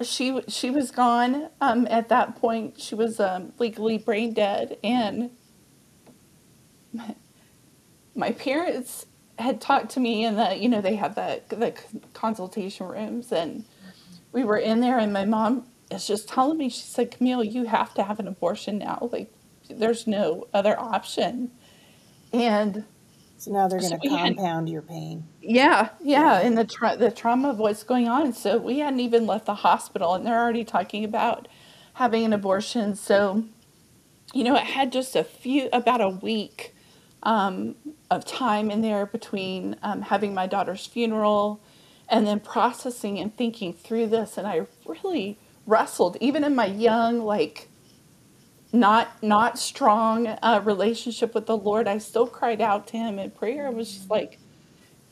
she 0.00 0.42
she 0.46 0.70
was 0.70 0.92
gone. 0.92 1.48
Um, 1.60 1.88
at 1.90 2.08
that 2.08 2.36
point, 2.36 2.80
she 2.80 2.94
was 2.94 3.18
um, 3.18 3.52
legally 3.58 3.98
brain 3.98 4.32
dead, 4.32 4.78
and 4.84 5.30
my, 8.14 8.30
parents 8.30 9.06
had 9.40 9.60
talked 9.60 9.90
to 9.90 10.00
me, 10.00 10.24
and 10.24 10.38
the 10.38 10.56
you 10.56 10.68
know 10.68 10.80
they 10.80 10.94
have 10.94 11.16
the 11.16 11.40
the 11.48 11.74
consultation 12.12 12.86
rooms, 12.86 13.32
and 13.32 13.64
we 14.32 14.44
were 14.44 14.58
in 14.58 14.80
there, 14.80 14.98
and 14.98 15.12
my 15.12 15.24
mom 15.24 15.66
is 15.90 16.06
just 16.06 16.28
telling 16.28 16.58
me, 16.58 16.68
she 16.68 16.82
said, 16.82 17.10
Camille, 17.10 17.44
you 17.44 17.64
have 17.66 17.94
to 17.94 18.02
have 18.02 18.18
an 18.20 18.28
abortion 18.28 18.78
now. 18.78 19.08
Like, 19.12 19.32
there's 19.70 20.06
no 20.06 20.46
other 20.52 20.78
option. 20.78 21.50
And 22.32 22.84
So 23.38 23.52
now 23.52 23.68
they're 23.68 23.80
going 23.80 23.98
to 24.00 24.08
had- 24.08 24.36
compound 24.36 24.68
your 24.68 24.82
pain. 24.82 25.24
yeah, 25.40 25.90
yeah, 26.02 26.40
and 26.40 26.56
the 26.58 26.64
tra- 26.64 26.96
the 26.96 27.10
trauma 27.10 27.50
of 27.50 27.58
what's 27.58 27.82
going 27.84 28.08
on. 28.08 28.32
So 28.32 28.58
we 28.58 28.80
hadn't 28.80 29.00
even 29.00 29.26
left 29.26 29.46
the 29.46 29.54
hospital, 29.54 30.14
and 30.14 30.26
they're 30.26 30.38
already 30.40 30.64
talking 30.64 31.04
about 31.04 31.48
having 31.94 32.24
an 32.24 32.32
abortion. 32.32 32.94
So, 32.94 33.44
you 34.34 34.44
know, 34.44 34.54
it 34.56 34.64
had 34.64 34.92
just 34.92 35.16
a 35.16 35.24
few, 35.24 35.68
about 35.72 36.00
a 36.00 36.08
week 36.10 36.74
um, 37.22 37.74
of 38.10 38.24
time 38.24 38.70
in 38.70 38.82
there 38.82 39.06
between 39.06 39.76
um, 39.82 40.02
having 40.02 40.34
my 40.34 40.46
daughter's 40.46 40.86
funeral 40.86 41.60
and 42.08 42.26
then 42.26 42.40
processing 42.40 43.18
and 43.18 43.36
thinking 43.36 43.72
through 43.72 44.08
this. 44.08 44.38
And 44.38 44.46
I 44.46 44.66
really 44.86 45.38
wrestled, 45.66 46.16
even 46.20 46.44
in 46.44 46.54
my 46.54 46.66
young, 46.66 47.20
like 47.20 47.68
not 48.72 49.22
not 49.22 49.58
strong 49.58 50.26
uh, 50.26 50.60
relationship 50.64 51.34
with 51.34 51.46
the 51.46 51.56
Lord. 51.56 51.88
I 51.88 51.98
still 51.98 52.26
cried 52.26 52.60
out 52.60 52.86
to 52.88 52.96
Him 52.96 53.18
in 53.18 53.30
prayer. 53.30 53.66
I 53.66 53.70
was 53.70 53.92
just 53.92 54.10
like, 54.10 54.38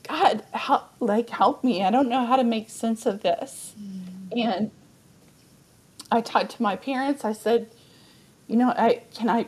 God, 0.08 0.42
help, 0.52 0.90
like 1.00 1.30
help 1.30 1.64
me. 1.64 1.82
I 1.84 1.90
don't 1.90 2.08
know 2.08 2.26
how 2.26 2.36
to 2.36 2.44
make 2.44 2.70
sense 2.70 3.06
of 3.06 3.22
this. 3.22 3.74
And 4.36 4.70
I 6.10 6.20
talked 6.20 6.52
to 6.52 6.62
my 6.62 6.76
parents. 6.76 7.24
I 7.24 7.32
said, 7.32 7.70
you 8.46 8.56
know, 8.56 8.70
I 8.70 9.02
can 9.14 9.28
I 9.30 9.46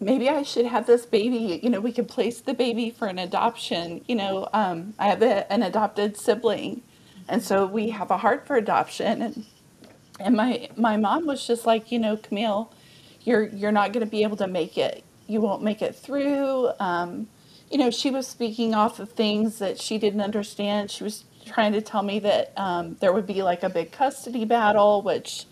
maybe 0.00 0.28
I 0.28 0.42
should 0.42 0.66
have 0.66 0.86
this 0.86 1.06
baby. 1.06 1.60
You 1.62 1.70
know, 1.70 1.80
we 1.80 1.92
could 1.92 2.08
place 2.08 2.40
the 2.40 2.54
baby 2.54 2.90
for 2.90 3.06
an 3.06 3.18
adoption. 3.18 4.02
You 4.08 4.16
know, 4.16 4.48
um, 4.52 4.94
I 4.98 5.08
have 5.08 5.22
a, 5.22 5.50
an 5.52 5.62
adopted 5.62 6.16
sibling, 6.16 6.82
and 7.28 7.42
so 7.42 7.66
we 7.66 7.90
have 7.90 8.10
a 8.10 8.18
heart 8.18 8.46
for 8.46 8.56
adoption. 8.56 9.22
And 9.22 9.46
and 10.18 10.36
my 10.36 10.70
my 10.76 10.96
mom 10.96 11.26
was 11.26 11.46
just 11.46 11.66
like, 11.66 11.92
you 11.92 11.98
know, 11.98 12.16
Camille, 12.16 12.72
you're 13.22 13.44
you're 13.44 13.72
not 13.72 13.92
going 13.92 14.04
to 14.04 14.10
be 14.10 14.22
able 14.22 14.36
to 14.38 14.48
make 14.48 14.78
it. 14.78 15.04
You 15.26 15.40
won't 15.40 15.62
make 15.62 15.82
it 15.82 15.94
through. 15.94 16.70
Um, 16.80 17.28
you 17.70 17.78
know, 17.78 17.90
she 17.90 18.10
was 18.10 18.26
speaking 18.26 18.74
off 18.74 18.98
of 18.98 19.12
things 19.12 19.58
that 19.60 19.80
she 19.80 19.98
didn't 19.98 20.20
understand. 20.20 20.90
She 20.90 21.04
was 21.04 21.24
trying 21.46 21.72
to 21.72 21.80
tell 21.80 22.02
me 22.02 22.18
that 22.20 22.52
um, 22.56 22.96
there 23.00 23.12
would 23.12 23.26
be 23.26 23.42
like 23.42 23.62
a 23.62 23.70
big 23.70 23.92
custody 23.92 24.44
battle, 24.44 25.02
which 25.02 25.46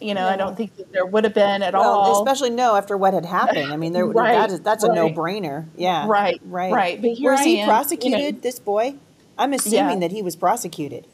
You 0.00 0.14
know, 0.14 0.26
I 0.28 0.36
don't 0.36 0.56
think 0.56 0.76
that 0.76 0.92
there 0.92 1.04
would 1.06 1.24
have 1.24 1.34
been 1.34 1.62
at 1.62 1.74
Well, 1.74 1.82
all. 1.82 2.22
especially 2.24 2.50
no 2.50 2.76
after 2.76 2.96
what 2.96 3.14
had 3.14 3.24
happened. 3.26 3.72
I 3.72 3.76
mean, 3.76 3.92
there 3.92 4.06
Right, 4.06 4.32
that 4.34 4.50
is 4.50 4.60
that's 4.60 4.84
a 4.84 4.92
no-brainer. 4.92 5.66
Yeah. 5.76 6.06
Right, 6.08 6.40
Right. 6.44 6.72
right. 6.72 7.00
But 7.02 7.12
here 7.12 7.32
was 7.32 7.40
I 7.40 7.44
he 7.44 7.50
am, 7.52 7.56
you 7.60 7.66
know- 7.66 7.72
prosecuted? 7.72 8.42
This 8.42 8.58
boy? 8.58 8.94
I'm 9.36 9.52
assuming 9.52 10.00
Yeah. 10.02 10.08
that 10.08 10.12
he 10.12 10.22
was 10.22 10.36
prosecuted. 10.36 11.06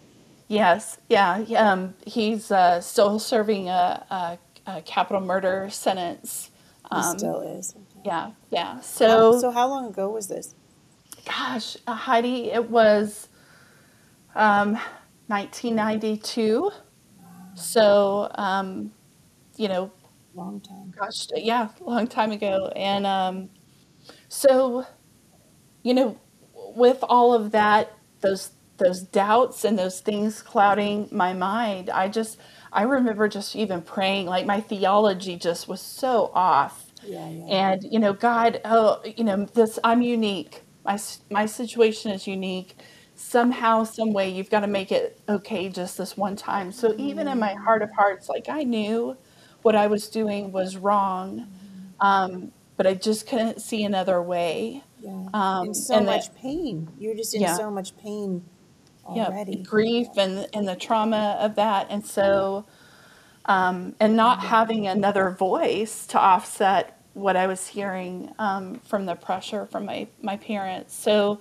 Yes, 0.49 0.99
yeah. 1.09 1.38
he- 1.41 1.57
Um, 1.57 1.95
he's 2.07 2.50
uh, 2.50 2.81
still 2.81 3.19
serving 3.19 3.69
a, 3.69 4.38
a, 4.67 4.71
a 4.71 4.83
capital 4.83 5.21
murder 5.23 5.69
sentence. 5.71 6.50
He 6.91 6.97
Um, 6.97 7.19
still 7.19 7.41
is. 7.41 7.75
yeah, 8.05 8.31
yeah. 8.50 8.81
So, 8.81 9.33
So, 9.33 9.41
so 9.41 9.50
how 9.50 9.67
long 9.69 9.87
ago 9.87 10.09
was 10.11 10.26
this? 10.29 10.55
gosh, 11.26 11.79
uh, 11.87 11.95
Heidi, 11.95 12.50
it 12.50 12.71
was 12.71 13.29
um, 14.35 14.79
1992. 15.29 16.71
So, 17.55 18.31
um, 18.35 18.93
you 19.57 19.69
know, 19.69 19.93
Long 20.35 20.61
time. 20.61 20.93
gosh, 20.99 21.27
yeah, 21.37 21.69
long 21.81 22.07
time 22.09 22.33
ago. 22.33 22.73
And 22.75 23.07
um, 23.07 23.51
so, 24.29 24.87
you 25.83 25.95
know, 25.95 26.19
with 26.77 26.99
all 27.03 27.35
of 27.35 27.53
that, 27.53 27.93
those 28.21 28.51
those 28.79 29.03
doubts 29.03 29.65
and 29.65 29.79
those 29.79 30.01
things 30.01 30.43
clouding 30.43 31.09
my 31.13 31.33
mind, 31.33 31.91
I 31.91 32.09
just 32.09 32.39
I 32.73 32.83
remember 32.83 33.29
just 33.29 33.55
even 33.57 33.83
praying 33.83 34.27
like 34.27 34.47
my 34.47 34.61
theology 34.61 35.37
just 35.37 35.69
was 35.69 35.81
so 35.81 36.31
off. 36.35 36.87
Yeah, 37.03 37.29
yeah. 37.29 37.45
And 37.47 37.83
you 37.85 37.99
know, 37.99 38.13
God, 38.13 38.61
oh, 38.65 39.01
you 39.05 39.25
know, 39.25 39.47
this 39.55 39.79
I'm 39.85 40.03
unique. 40.03 40.63
My 40.85 40.99
my 41.31 41.47
situation 41.47 42.11
is 42.13 42.27
unique. 42.27 42.77
Somehow, 43.16 43.85
some 43.85 44.12
way, 44.12 44.28
you've 44.30 44.50
got 44.50 44.61
to 44.61 44.66
make 44.66 44.90
it 44.90 45.21
okay 45.28 45.68
just 45.68 45.99
this 45.99 46.16
one 46.16 46.35
time. 46.37 46.73
So 46.73 46.94
even 46.99 47.28
in 47.28 47.38
my 47.38 47.54
heart 47.54 47.83
of 47.83 47.90
hearts, 47.92 48.28
like 48.28 48.49
I 48.49 48.64
knew 48.64 49.16
what 49.62 49.76
I 49.76 49.87
was 49.87 50.09
doing 50.09 50.50
was 50.52 50.76
wrong, 50.76 51.47
um, 52.00 52.50
but 52.76 52.87
I 52.87 52.94
just 52.94 53.26
couldn't 53.28 53.61
see 53.62 53.85
another 53.85 54.21
way. 54.21 54.83
yeah. 55.00 55.26
Um, 55.33 55.68
in 55.68 55.75
so 55.75 55.97
and 55.97 56.09
that- 56.09 56.16
much 56.16 56.35
pain. 56.35 56.88
You're 56.99 57.14
just 57.14 57.35
in 57.35 57.42
Yeah. 57.42 57.56
so 57.56 57.71
much 57.71 57.97
pain 57.97 58.44
yeah, 59.14 59.44
grief 59.62 60.06
and 60.16 60.49
and 60.54 60.66
the 60.66 60.75
trauma 60.75 61.37
of 61.38 61.56
that, 61.56 61.88
and 61.90 62.04
so 62.06 62.64
um, 63.44 63.94
and 64.00 64.16
not 64.16 64.40
having 64.40 64.87
another 64.87 65.30
voice 65.30 66.06
to 66.09 66.18
offset 66.18 66.99
what 67.12 67.37
I 67.37 67.47
was 67.47 67.66
hearing 67.68 68.33
um, 68.38 68.80
from 68.80 69.04
the 69.06 69.14
pressure 69.14 69.66
from 69.66 69.85
my 69.85 70.09
my 70.23 70.37
parents. 70.38 70.94
So 70.94 71.40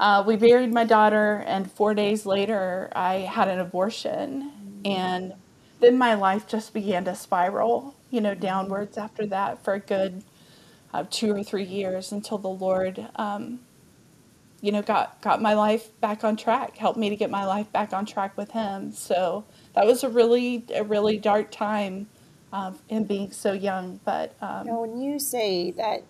uh, 0.00 0.24
we 0.26 0.36
buried 0.36 0.72
my 0.74 0.84
daughter, 0.84 1.44
and 1.46 1.70
four 1.70 1.94
days 1.94 2.26
later, 2.26 2.90
I 2.96 3.16
had 3.16 3.48
an 3.48 3.60
abortion, 3.60 4.52
and 4.84 5.34
then 5.80 5.98
my 5.98 6.14
life 6.14 6.48
just 6.48 6.74
began 6.74 7.04
to 7.06 7.14
spiral, 7.14 7.94
you 8.10 8.20
know, 8.22 8.34
downwards 8.34 8.98
after 8.98 9.26
that 9.28 9.64
for 9.64 9.74
a 9.74 9.80
good 9.80 10.24
uh, 10.94 11.04
two 11.10 11.32
or 11.34 11.44
three 11.44 11.64
years 11.64 12.12
until 12.12 12.38
the 12.38 12.48
Lord. 12.50 13.08
Um, 13.16 13.60
you 14.62 14.72
know, 14.72 14.82
got 14.82 15.20
got 15.22 15.40
my 15.42 15.54
life 15.54 15.88
back 16.00 16.24
on 16.24 16.36
track, 16.36 16.76
helped 16.76 16.98
me 16.98 17.10
to 17.10 17.16
get 17.16 17.30
my 17.30 17.46
life 17.46 17.72
back 17.72 17.92
on 17.94 18.06
track 18.06 18.36
with 18.36 18.52
him. 18.52 18.92
So 18.92 19.44
that 19.74 19.86
was 19.86 20.04
a 20.04 20.08
really 20.08 20.64
a 20.74 20.84
really 20.84 21.18
dark 21.18 21.50
time, 21.50 22.08
um, 22.52 22.78
in 22.88 23.04
being 23.04 23.32
so 23.32 23.52
young. 23.52 24.00
But 24.04 24.34
um, 24.42 24.66
Now, 24.66 24.82
when 24.82 25.00
you 25.00 25.18
say 25.18 25.70
that, 25.72 26.04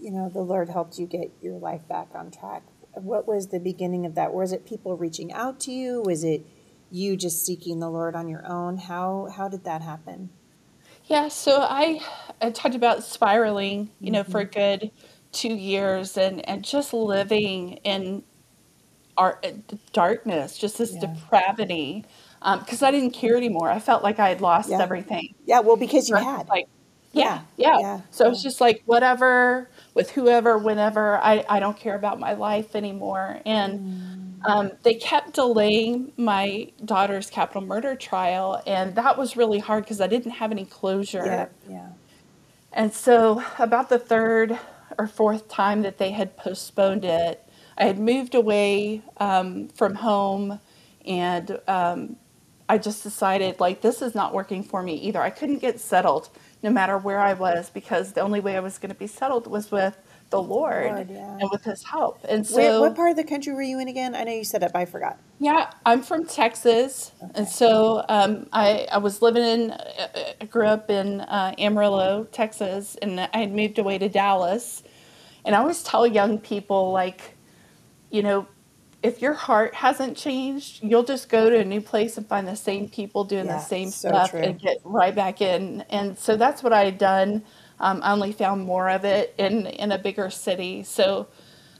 you 0.00 0.12
know, 0.12 0.28
the 0.28 0.40
Lord 0.42 0.68
helped 0.68 0.98
you 0.98 1.06
get 1.06 1.32
your 1.42 1.58
life 1.58 1.86
back 1.88 2.08
on 2.14 2.30
track, 2.30 2.62
what 2.96 3.26
was 3.26 3.48
the 3.48 3.60
beginning 3.60 4.06
of 4.06 4.14
that? 4.14 4.32
Was 4.32 4.52
it 4.52 4.66
people 4.66 4.96
reaching 4.96 5.32
out 5.32 5.60
to 5.60 5.72
you? 5.72 6.02
Was 6.02 6.24
it 6.24 6.46
you 6.90 7.16
just 7.16 7.44
seeking 7.44 7.80
the 7.80 7.90
Lord 7.90 8.14
on 8.14 8.28
your 8.28 8.46
own? 8.46 8.78
How 8.78 9.28
how 9.36 9.48
did 9.48 9.64
that 9.64 9.82
happen? 9.82 10.30
yeah, 11.06 11.28
so 11.28 11.60
I 11.60 12.00
I 12.40 12.50
talked 12.50 12.74
about 12.74 13.04
spiraling, 13.04 13.90
you 14.00 14.10
know, 14.10 14.24
for 14.24 14.40
a 14.40 14.46
mm-hmm. 14.46 14.80
good 14.80 14.90
two 15.32 15.54
years, 15.54 16.16
and 16.16 16.46
and 16.48 16.64
just 16.64 16.92
living 16.94 17.74
in 17.84 18.22
our 19.16 19.40
darkness, 19.92 20.58
just 20.58 20.78
this 20.78 20.94
Yeah. 20.94 21.00
depravity, 21.00 22.04
um, 22.42 22.60
because 22.60 22.82
I 22.82 22.90
didn't 22.90 23.12
care 23.12 23.36
anymore. 23.36 23.70
I 23.70 23.78
felt 23.78 24.02
like 24.02 24.18
I 24.18 24.28
had 24.28 24.40
lost 24.40 24.78
Yeah. 24.78 24.82
everything. 24.82 25.34
Yeah, 25.44 25.60
well, 25.60 25.76
because 25.76 26.08
you 26.08 26.16
had. 26.16 26.48
Like, 26.48 26.66
yeah, 27.12 27.42
Yeah, 27.56 27.78
yeah. 27.78 27.78
yeah, 27.80 28.00
So 28.10 28.30
it's 28.30 28.42
just 28.42 28.60
like 28.60 28.82
whatever 28.86 29.70
with 29.94 30.10
whoever, 30.10 30.58
whenever. 30.58 31.18
I 31.18 31.44
I 31.48 31.60
don't 31.60 31.76
care 31.76 31.94
about 31.94 32.20
my 32.20 32.34
life 32.34 32.76
anymore. 32.76 33.40
And 33.46 34.40
um, 34.44 34.72
they 34.82 34.94
kept 34.94 35.34
delaying 35.34 36.12
my 36.16 36.70
daughter's 36.84 37.30
capital 37.30 37.62
murder 37.62 37.96
trial, 37.96 38.62
and 38.66 38.94
that 38.96 39.16
was 39.16 39.36
really 39.36 39.58
hard 39.58 39.84
because 39.84 40.00
I 40.00 40.06
didn't 40.06 40.32
have 40.32 40.50
any 40.50 40.66
closure. 40.66 41.24
yeah, 41.24 41.46
yeah. 41.68 41.88
And 42.72 42.92
so, 42.92 43.42
about 43.58 43.88
the 43.88 43.98
third 43.98 44.58
or 44.98 45.06
fourth 45.06 45.48
time 45.48 45.82
that 45.82 45.98
they 45.98 46.10
had 46.10 46.36
postponed 46.36 47.04
it, 47.04 47.48
I 47.78 47.84
had 47.84 47.98
moved 47.98 48.34
away 48.34 49.02
um, 49.18 49.68
from 49.68 49.94
home, 49.94 50.60
and 51.06 51.58
um, 51.66 52.16
I 52.74 52.78
just 52.78 53.04
decided, 53.04 53.60
like, 53.60 53.82
this 53.82 54.02
is 54.02 54.16
not 54.16 54.34
working 54.34 54.64
for 54.64 54.82
me 54.82 54.94
either. 54.96 55.20
I 55.22 55.30
couldn't 55.30 55.58
get 55.58 55.78
settled 55.78 56.28
no 56.60 56.70
matter 56.70 56.98
where 56.98 57.20
I 57.20 57.34
was 57.34 57.70
because 57.70 58.12
the 58.12 58.20
only 58.20 58.40
way 58.40 58.56
I 58.56 58.60
was 58.60 58.78
going 58.78 58.90
to 58.90 58.98
be 58.98 59.06
settled 59.06 59.46
was 59.46 59.70
with 59.70 59.96
the 60.30 60.42
Lord, 60.42 60.86
Lord, 60.86 61.10
yeah. 61.10 61.38
and 61.38 61.48
with 61.52 61.62
His 61.62 61.84
help. 61.84 62.18
And 62.28 62.44
so, 62.44 62.56
Where, 62.56 62.80
what 62.80 62.96
part 62.96 63.10
of 63.10 63.16
the 63.16 63.22
country 63.22 63.54
were 63.54 63.62
you 63.62 63.78
in 63.78 63.86
again? 63.86 64.16
I 64.16 64.24
know 64.24 64.32
you 64.32 64.42
said 64.42 64.64
it, 64.64 64.72
but 64.72 64.80
I 64.80 64.86
forgot. 64.86 65.18
yeah, 65.38 65.70
I'm 65.86 66.02
from 66.02 66.26
Texas, 66.26 67.12
and 67.36 67.46
so 67.46 68.04
um, 68.08 68.48
I 68.52 68.88
I 68.90 68.98
was 68.98 69.22
living 69.22 69.44
in, 69.44 69.70
uh, 69.70 70.08
I 70.40 70.44
grew 70.46 70.66
up 70.66 70.90
in 70.90 71.20
uh, 71.20 71.54
Amarillo, 71.58 72.26
Texas, 72.32 72.96
and 73.00 73.20
I 73.20 73.38
had 73.38 73.52
moved 73.52 73.78
away 73.78 73.98
to 73.98 74.08
Dallas, 74.08 74.82
and 75.44 75.54
I 75.54 75.60
always 75.60 75.84
tell 75.84 76.06
young 76.06 76.38
people 76.38 76.90
like, 76.90 77.36
you 78.10 78.24
know, 78.24 78.48
if 79.04 79.22
your 79.22 79.34
heart 79.34 79.74
hasn't 79.74 80.16
changed, 80.16 80.82
you'll 80.82 81.04
just 81.04 81.28
go 81.28 81.50
to 81.50 81.58
a 81.58 81.64
new 81.64 81.82
place 81.82 82.18
and 82.18 82.26
find 82.26 82.48
the 82.48 82.56
same 82.56 82.88
people 82.88 83.24
doing 83.24 83.46
Yeah, 83.46 83.58
the 83.58 83.60
same 83.60 83.92
so 83.92 84.08
stuff 84.08 84.30
true. 84.30 84.40
and 84.40 84.58
get 84.60 84.78
right 84.84 85.14
back 85.14 85.42
in. 85.42 85.82
And 85.90 86.18
so 86.18 86.36
that's 86.36 86.62
what 86.62 86.72
I 86.72 86.86
had 86.86 86.98
done. 86.98 87.44
Um, 87.80 88.00
I 88.02 88.12
only 88.12 88.32
found 88.32 88.64
more 88.64 88.88
of 88.90 89.04
it 89.04 89.34
in 89.38 89.66
in 89.66 89.92
a 89.92 89.98
bigger 89.98 90.30
city. 90.30 90.84
So 90.84 91.28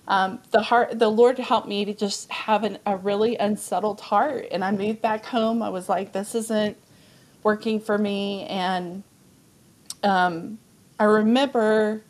um, 0.09 0.41
the 0.53 0.63
heart, 0.63 0.99
the 0.99 1.09
Lord 1.09 1.39
helped 1.39 1.69
me 1.69 1.87
to 1.87 1.95
just 1.95 2.31
have 2.31 2.65
an, 2.65 2.79
a 2.87 2.97
really 2.99 3.37
unsettled 3.39 4.01
heart. 4.03 4.49
And 4.53 4.63
I 4.65 4.71
moved 4.71 5.01
back 5.03 5.25
home. 5.25 5.63
I 5.63 5.71
was 5.71 5.89
like, 5.89 6.13
this 6.13 6.35
isn't 6.35 6.77
working 7.43 7.81
for 7.81 7.99
me. 7.99 8.45
And 8.45 9.03
um, 10.03 10.59
I 11.01 11.05
remember 11.05 12.03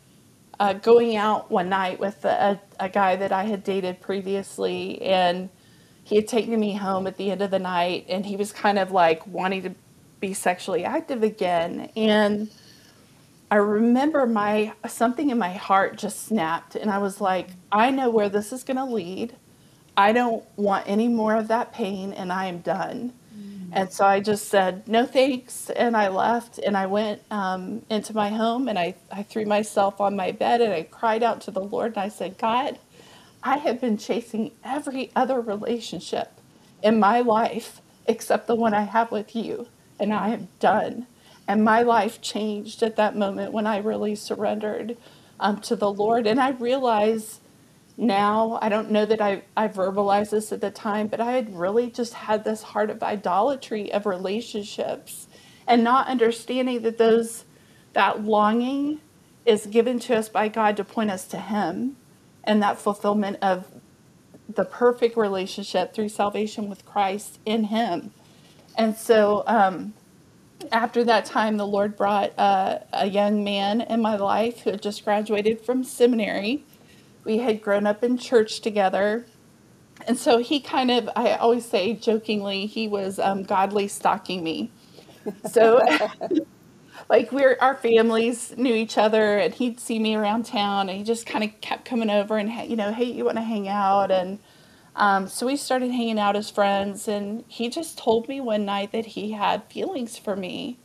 uh, 0.59 0.73
going 0.73 1.15
out 1.15 1.51
one 1.51 1.69
night 1.69 1.99
with 1.99 2.23
a, 2.25 2.59
a 2.79 2.89
guy 2.89 3.15
that 3.15 3.31
I 3.31 3.43
had 3.43 3.63
dated 3.63 4.01
previously, 4.01 5.01
and 5.01 5.49
he 6.03 6.15
had 6.15 6.27
taken 6.27 6.59
me 6.59 6.73
home 6.73 7.07
at 7.07 7.17
the 7.17 7.31
end 7.31 7.41
of 7.41 7.51
the 7.51 7.59
night, 7.59 8.05
and 8.09 8.25
he 8.25 8.35
was 8.35 8.51
kind 8.51 8.79
of 8.79 8.91
like 8.91 9.25
wanting 9.27 9.63
to 9.63 9.75
be 10.19 10.33
sexually 10.33 10.85
active 10.85 11.23
again. 11.23 11.89
And 11.95 12.49
I 13.51 13.57
remember 13.57 14.25
my 14.25 14.73
something 14.87 15.29
in 15.29 15.37
my 15.37 15.53
heart 15.53 15.97
just 15.97 16.25
snapped, 16.25 16.75
and 16.75 16.89
I 16.89 16.99
was 16.99 17.19
like, 17.21 17.49
I 17.71 17.91
know 17.91 18.09
where 18.09 18.29
this 18.29 18.53
is 18.53 18.63
going 18.63 18.77
to 18.77 18.85
lead. 18.85 19.35
I 19.97 20.11
don't 20.11 20.43
want 20.57 20.85
any 20.87 21.07
more 21.07 21.35
of 21.35 21.47
that 21.49 21.73
pain, 21.73 22.13
and 22.13 22.31
I 22.31 22.45
am 22.45 22.59
done. 22.59 23.13
And 23.75 23.93
so 23.93 24.05
I 24.05 24.21
just 24.21 24.49
said, 24.49 24.87
no 24.89 25.05
thanks. 25.05 25.69
And 25.71 25.97
I 25.97 26.09
left 26.09 26.59
and 26.59 26.77
I 26.77 26.87
went 26.87 27.23
um, 27.31 27.83
into 27.89 28.15
my 28.15 28.29
home 28.29 28.69
and 28.69 28.79
I, 28.79 28.95
I 29.11 29.23
threw 29.23 29.45
myself 29.45 30.01
on 30.01 30.17
my 30.17 30.31
bed 30.33 30.61
and 30.61 30.73
I 30.73 30.83
cried 30.83 31.23
out 31.23 31.41
to 31.43 31.51
the 31.51 31.61
Lord 31.63 31.93
and 31.95 31.99
I 31.99 32.09
said, 32.09 32.39
God, 32.39 32.79
I 33.43 33.57
have 33.59 33.81
been 33.81 33.97
chasing 33.97 34.51
every 34.65 35.11
other 35.15 35.41
relationship 35.41 36.33
in 36.83 36.99
my 36.99 37.21
life 37.21 37.81
except 38.07 38.47
the 38.47 38.55
one 38.55 38.75
I 38.75 38.83
have 38.83 39.11
with 39.11 39.35
you. 39.35 39.67
And 39.99 40.13
I 40.13 40.29
am 40.31 40.49
done. 40.59 41.07
And 41.47 41.63
my 41.63 41.83
life 41.83 42.21
changed 42.21 42.83
at 42.83 42.97
that 42.97 43.17
moment 43.17 43.53
when 43.53 43.67
I 43.67 43.79
really 43.79 44.15
surrendered 44.15 44.97
um, 45.39 45.61
to 45.63 45.77
the 45.77 45.91
Lord. 45.91 46.27
And 46.27 46.41
I 46.41 46.51
realized 46.51 47.41
now 47.97 48.59
i 48.61 48.69
don't 48.69 48.91
know 48.91 49.05
that 49.05 49.21
I, 49.21 49.43
I 49.55 49.67
verbalized 49.67 50.31
this 50.31 50.51
at 50.51 50.61
the 50.61 50.71
time 50.71 51.07
but 51.07 51.21
i 51.21 51.31
had 51.31 51.55
really 51.55 51.89
just 51.89 52.13
had 52.13 52.43
this 52.43 52.61
heart 52.61 52.89
of 52.89 53.01
idolatry 53.01 53.91
of 53.91 54.05
relationships 54.05 55.27
and 55.67 55.83
not 55.83 56.07
understanding 56.07 56.81
that 56.81 56.97
those 56.97 57.45
that 57.93 58.23
longing 58.23 58.99
is 59.45 59.65
given 59.67 59.99
to 59.99 60.15
us 60.17 60.27
by 60.29 60.49
god 60.49 60.77
to 60.77 60.83
point 60.83 61.09
us 61.09 61.25
to 61.27 61.37
him 61.37 61.95
and 62.43 62.61
that 62.61 62.77
fulfillment 62.79 63.37
of 63.41 63.67
the 64.47 64.65
perfect 64.65 65.17
relationship 65.17 65.93
through 65.93 66.09
salvation 66.09 66.69
with 66.69 66.85
christ 66.85 67.39
in 67.45 67.65
him. 67.65 68.11
And 68.77 68.95
so 68.95 69.43
um, 69.47 69.93
after 70.71 71.03
that 71.03 71.25
time 71.25 71.57
the 71.57 71.67
lord 71.67 71.95
brought 71.95 72.37
uh, 72.37 72.79
a 72.93 73.07
young 73.07 73.43
man 73.43 73.81
in 73.81 74.01
my 74.01 74.15
life 74.15 74.61
who 74.61 74.71
had 74.71 74.81
just 74.81 75.03
graduated 75.03 75.61
from 75.61 75.83
seminary 75.83 76.63
we 77.25 77.39
had 77.39 77.61
grown 77.61 77.87
up 77.87 78.03
in 78.03 78.17
church 78.17 78.61
together. 78.61 79.25
And 80.07 80.17
so 80.17 80.39
he 80.39 80.59
kind 80.59 80.91
of, 80.91 81.09
I 81.15 81.33
always 81.33 81.65
say 81.65 81.93
jokingly, 81.93 82.67
he 82.67 82.87
was 82.87 83.19
um, 83.19 83.43
godly 83.43 83.87
stalking 83.87 84.43
me. 84.43 84.71
So, 85.51 85.85
like, 87.09 87.31
we're 87.31 87.57
our 87.61 87.75
families 87.75 88.55
knew 88.57 88.73
each 88.73 88.97
other, 88.97 89.37
and 89.37 89.53
he'd 89.53 89.79
see 89.79 89.99
me 89.99 90.15
around 90.15 90.45
town, 90.45 90.89
and 90.89 90.97
he 90.97 91.03
just 91.03 91.25
kind 91.25 91.43
of 91.43 91.59
kept 91.61 91.85
coming 91.85 92.09
over 92.09 92.37
and 92.37 92.51
you 92.69 92.75
know, 92.75 92.93
hey, 92.93 93.05
you 93.05 93.25
want 93.25 93.37
to 93.37 93.43
hang 93.43 93.67
out? 93.67 94.11
And 94.11 94.39
um, 94.95 95.27
so 95.27 95.45
we 95.47 95.57
started 95.57 95.91
hanging 95.91 96.19
out 96.19 96.35
as 96.35 96.49
friends, 96.49 97.07
and 97.07 97.43
he 97.47 97.69
just 97.69 97.97
told 97.97 98.27
me 98.27 98.41
one 98.41 98.65
night 98.65 98.91
that 98.91 99.07
he 99.07 99.31
had 99.31 99.63
feelings 99.65 100.17
for 100.17 100.35
me. 100.35 100.79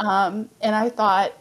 Um, 0.00 0.50
and 0.60 0.74
I 0.74 0.90
thought, 0.90 1.32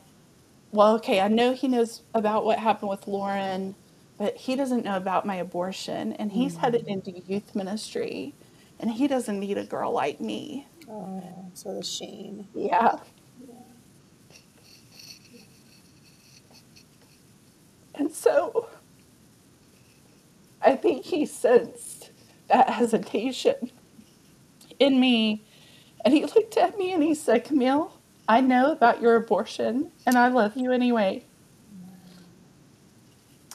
well, 0.72 0.96
okay, 0.96 1.22
I 1.22 1.28
know 1.28 1.54
he 1.54 1.68
knows 1.68 2.02
about 2.14 2.46
what 2.46 2.60
happened 2.60 2.90
with 2.90 3.08
Lauren, 3.08 3.76
but 4.24 4.38
he 4.38 4.56
doesn't 4.56 4.86
know 4.86 4.96
about 4.96 5.26
my 5.26 5.36
abortion, 5.36 6.14
and 6.14 6.32
he's 6.32 6.54
mm-hmm. 6.54 6.62
headed 6.62 6.88
into 6.88 7.12
youth 7.12 7.54
ministry, 7.54 8.34
and 8.80 8.90
he 8.90 9.06
doesn't 9.06 9.38
need 9.38 9.58
a 9.58 9.66
girl 9.66 9.92
like 9.92 10.22
me. 10.22 10.66
Oh, 10.90 11.22
so 11.54 11.76
the 11.76 11.84
shame. 11.84 12.48
Yeah. 12.56 13.00
And 17.96 18.14
so 18.14 18.70
I 20.62 20.78
think 20.78 21.04
he 21.04 21.26
sensed 21.26 22.12
that 22.48 22.70
hesitation 22.70 23.72
in 24.80 25.02
me. 25.02 25.44
And 26.06 26.14
he 26.14 26.24
looked 26.24 26.56
at 26.56 26.78
me 26.78 26.94
and 26.94 27.04
he 27.04 27.14
said, 27.14 27.44
Camille, 27.44 27.92
I 28.30 28.40
know 28.40 28.72
about 28.72 29.02
your 29.02 29.18
abortion 29.18 29.92
and 30.06 30.18
I 30.18 30.30
love 30.30 30.56
you 30.56 30.72
anyway. 30.72 31.26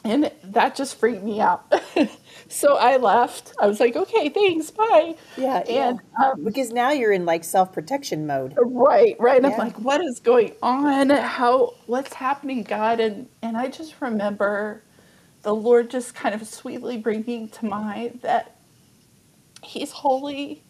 And 0.03 0.31
that 0.43 0.75
just 0.75 0.97
freaked 0.97 1.23
me 1.23 1.41
out. 1.41 1.73
so 2.47 2.77
I 2.77 2.97
left. 2.97 3.53
I 3.59 3.67
was 3.67 3.79
like, 3.81 3.97
okay, 3.97 4.29
thanks, 4.29 4.71
bye. 4.71 5.15
Yeah, 5.35 5.57
and 5.67 5.99
yeah. 6.19 6.25
Um, 6.25 6.45
because 6.45 6.71
now 6.71 6.91
you're 6.91 7.11
in 7.11 7.25
like 7.25 7.43
self 7.43 7.73
protection 7.73 8.25
mode. 8.25 8.57
Right, 8.57 9.17
right. 9.19 9.37
And 9.37 9.45
yeah. 9.45 9.53
I'm 9.53 9.57
like, 9.57 9.79
what 9.79 10.01
is 10.01 10.19
going 10.19 10.53
on? 10.63 11.09
How 11.09 11.73
what's 11.85 12.13
happening, 12.13 12.63
God? 12.63 13.01
And 13.01 13.27
and 13.41 13.57
I 13.57 13.67
just 13.67 13.95
remember 13.99 14.83
the 15.41 15.53
Lord 15.53 15.89
just 15.89 16.15
kind 16.15 16.33
of 16.33 16.47
sweetly 16.47 16.97
bringing 16.97 17.49
to 17.49 17.65
mind 17.65 18.19
that 18.23 18.55
He's 19.61 19.91
holy 19.91 20.63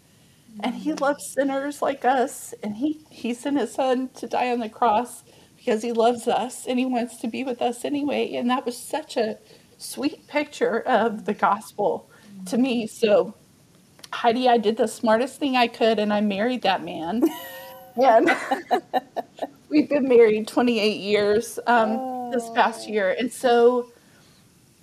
and 0.61 0.73
He 0.73 0.93
loves 0.93 1.27
sinners 1.27 1.83
like 1.83 2.03
us, 2.03 2.55
and 2.63 2.77
He 2.77 3.05
He 3.11 3.35
sent 3.35 3.59
His 3.59 3.73
Son 3.73 4.09
to 4.15 4.25
die 4.27 4.51
on 4.51 4.59
the 4.59 4.69
cross 4.69 5.23
because 5.59 5.83
He 5.83 5.93
loves 5.93 6.27
us 6.27 6.67
and 6.67 6.79
He 6.79 6.87
wants 6.87 7.17
to 7.21 7.29
be 7.29 7.45
with 7.45 7.61
us 7.61 7.85
anyway. 7.85 8.33
And 8.35 8.49
that 8.51 8.65
was 8.65 8.77
such 8.77 9.17
a 9.17 9.37
sweet 9.77 10.27
picture 10.27 10.81
of 10.81 11.25
the 11.25 11.35
gospel 11.35 12.09
to 12.47 12.57
me. 12.59 12.87
So, 12.87 13.35
Heidi, 14.13 14.49
I 14.49 14.57
did 14.57 14.77
the 14.77 14.87
smartest 14.87 15.39
thing 15.39 15.57
I 15.57 15.67
could, 15.67 15.99
and 15.99 16.13
I 16.13 16.21
married 16.21 16.63
that 16.63 16.83
man. 16.83 17.23
and 17.97 18.29
we've 19.69 19.89
been 19.89 20.07
married 20.09 20.47
28 20.47 20.99
years 21.01 21.59
um, 21.67 22.01
this 22.31 22.49
past 22.51 22.89
year, 22.89 23.15
and 23.19 23.31
so 23.33 23.87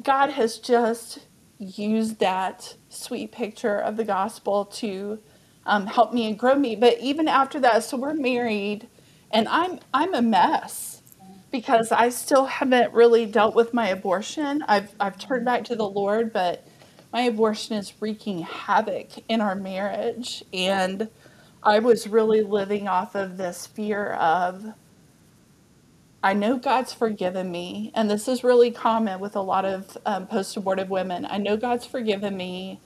God 0.05 0.31
has 0.31 0.59
just 0.59 1.21
used 1.59 2.21
that 2.21 2.77
sweet 2.91 3.33
picture 3.33 3.79
of 3.79 3.97
the 3.97 4.05
gospel 4.05 4.67
to 4.67 5.21
um, 5.67 5.87
help 5.87 6.15
me 6.15 6.27
and 6.29 6.39
grow 6.39 6.57
me. 6.57 6.77
But 6.77 6.99
even 7.01 7.29
after 7.29 7.61
that, 7.61 7.85
so 7.85 7.99
we're 7.99 8.15
married, 8.15 8.89
and 9.31 9.49
I'm 9.49 9.81
I'm 9.93 10.15
a 10.15 10.23
mess 10.23 11.03
because 11.51 11.93
I 11.93 12.09
still 12.11 12.47
haven't 12.47 12.93
really 12.93 13.27
dealt 13.27 13.55
with 13.55 13.73
my 13.75 13.89
abortion. 13.89 14.63
I've 14.69 14.95
I've 15.01 15.19
turned 15.19 15.45
back 15.45 15.65
to 15.65 15.77
the 15.77 15.89
Lord, 15.89 16.33
but 16.33 16.67
my 17.13 17.23
abortion 17.23 17.77
is 17.77 17.93
wreaking 18.01 18.41
havoc 18.41 19.09
in 19.29 19.41
our 19.41 19.55
marriage, 19.55 20.45
and 20.53 21.09
I 21.63 21.79
was 21.79 22.07
really 22.07 22.43
living 22.43 22.89
off 22.89 23.15
of 23.15 23.37
this 23.37 23.67
fear 23.67 24.13
of 24.13 24.75
I 26.23 26.33
know 26.33 26.59
God's 26.59 26.93
forgiven 26.93 27.53
me, 27.53 27.93
and 27.95 28.11
this 28.11 28.27
is 28.27 28.43
really 28.43 28.71
common 28.71 29.21
with 29.21 29.37
a 29.37 29.41
lot 29.41 29.65
of 29.65 29.97
um, 30.05 30.27
post 30.27 30.57
abortive 30.57 30.91
women. 30.91 31.25
I 31.25 31.39
know 31.39 31.57
God's 31.57 31.87
forgiven 31.87 32.37
me, 32.37 32.81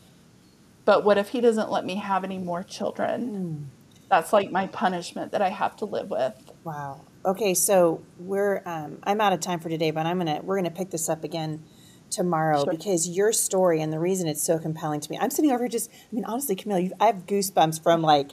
but 0.85 1.05
what 1.05 1.17
if 1.17 1.31
He 1.31 1.41
doesn't 1.41 1.71
let 1.71 1.85
me 1.85 1.97
have 1.97 2.23
any 2.23 2.39
more 2.39 2.63
children? 2.63 3.69
Mm. 3.71 3.80
That's 4.11 4.33
like 4.33 4.51
my 4.51 4.67
punishment 4.67 5.33
that 5.33 5.41
I 5.41 5.49
have 5.49 5.77
to 5.77 5.85
live 5.85 6.11
with. 6.11 6.35
Wow. 6.65 7.03
Okay, 7.25 7.55
so 7.55 8.03
we're 8.19 8.61
um, 8.67 8.99
I'm 9.05 9.21
out 9.21 9.33
of 9.33 9.41
time 9.41 9.61
for 9.61 9.69
today, 9.69 9.93
but 9.93 10.05
I'm 10.05 10.19
gonna 10.19 10.41
we're 10.43 10.57
gonna 10.57 10.71
pick 10.71 10.91
this 10.91 11.09
up 11.09 11.23
again 11.23 11.63
tomorrow 12.11 12.65
sure. 12.65 12.73
because 12.73 13.09
your 13.09 13.33
story 13.33 13.81
and 13.81 13.93
the 13.93 14.01
reason 14.01 14.27
it's 14.27 14.43
so 14.43 14.59
compelling 14.59 15.01
to 15.01 15.11
me. 15.11 15.19
I'm 15.19 15.31
sitting 15.31 15.53
over 15.53 15.63
here 15.63 15.69
just 15.69 15.91
I 15.93 16.15
mean 16.15 16.25
honestly, 16.25 16.57
Camille, 16.57 16.91
I 16.99 17.07
have 17.07 17.27
goosebumps 17.27 17.83
from 17.83 18.03
like 18.03 18.33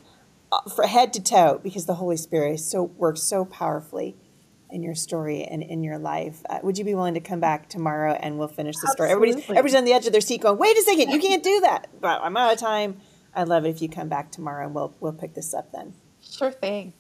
uh, 0.51 0.67
for 0.75 0.87
head 0.87 1.13
to 1.13 1.21
toe 1.21 1.59
because 1.61 1.85
the 1.85 1.95
Holy 1.95 2.17
Spirit 2.17 2.59
so 2.59 2.83
works 2.83 3.21
so 3.21 3.45
powerfully 3.45 4.15
in 4.71 4.81
your 4.81 4.95
story 4.95 5.43
and 5.43 5.61
in 5.61 5.83
your 5.83 5.99
life. 5.99 6.41
Uh, 6.49 6.59
would 6.63 6.77
you 6.77 6.85
be 6.85 6.95
willing 6.95 7.13
to 7.13 7.19
come 7.19 7.39
back 7.39 7.69
tomorrow 7.69 8.13
and 8.13 8.39
we'll 8.39 8.47
finish 8.47 8.75
the 8.77 8.87
story? 8.87 9.11
Everybody's 9.11 9.43
everybody's 9.43 9.75
on 9.75 9.85
the 9.85 9.93
edge 9.93 10.07
of 10.07 10.11
their 10.11 10.21
seat 10.21 10.41
going, 10.41 10.57
"Wait 10.57 10.75
a 10.75 10.81
second, 10.81 11.11
you 11.11 11.19
can't 11.19 11.43
do 11.43 11.61
that." 11.61 11.87
But 12.01 12.21
I'm 12.23 12.35
out 12.35 12.53
of 12.53 12.59
time. 12.59 12.99
I'd 13.38 13.47
love 13.47 13.65
it 13.65 13.69
if 13.69 13.82
you 13.82 13.88
come 13.88 14.10
back 14.10 14.32
tomorrow 14.32 14.65
and 14.65 14.76
we'll 14.76 14.93
we'll 15.00 15.13
pick 15.13 15.34
this 15.34 15.54
up 15.54 15.71
then. 15.71 15.93
Sure 16.21 16.52
thing. 16.52 16.93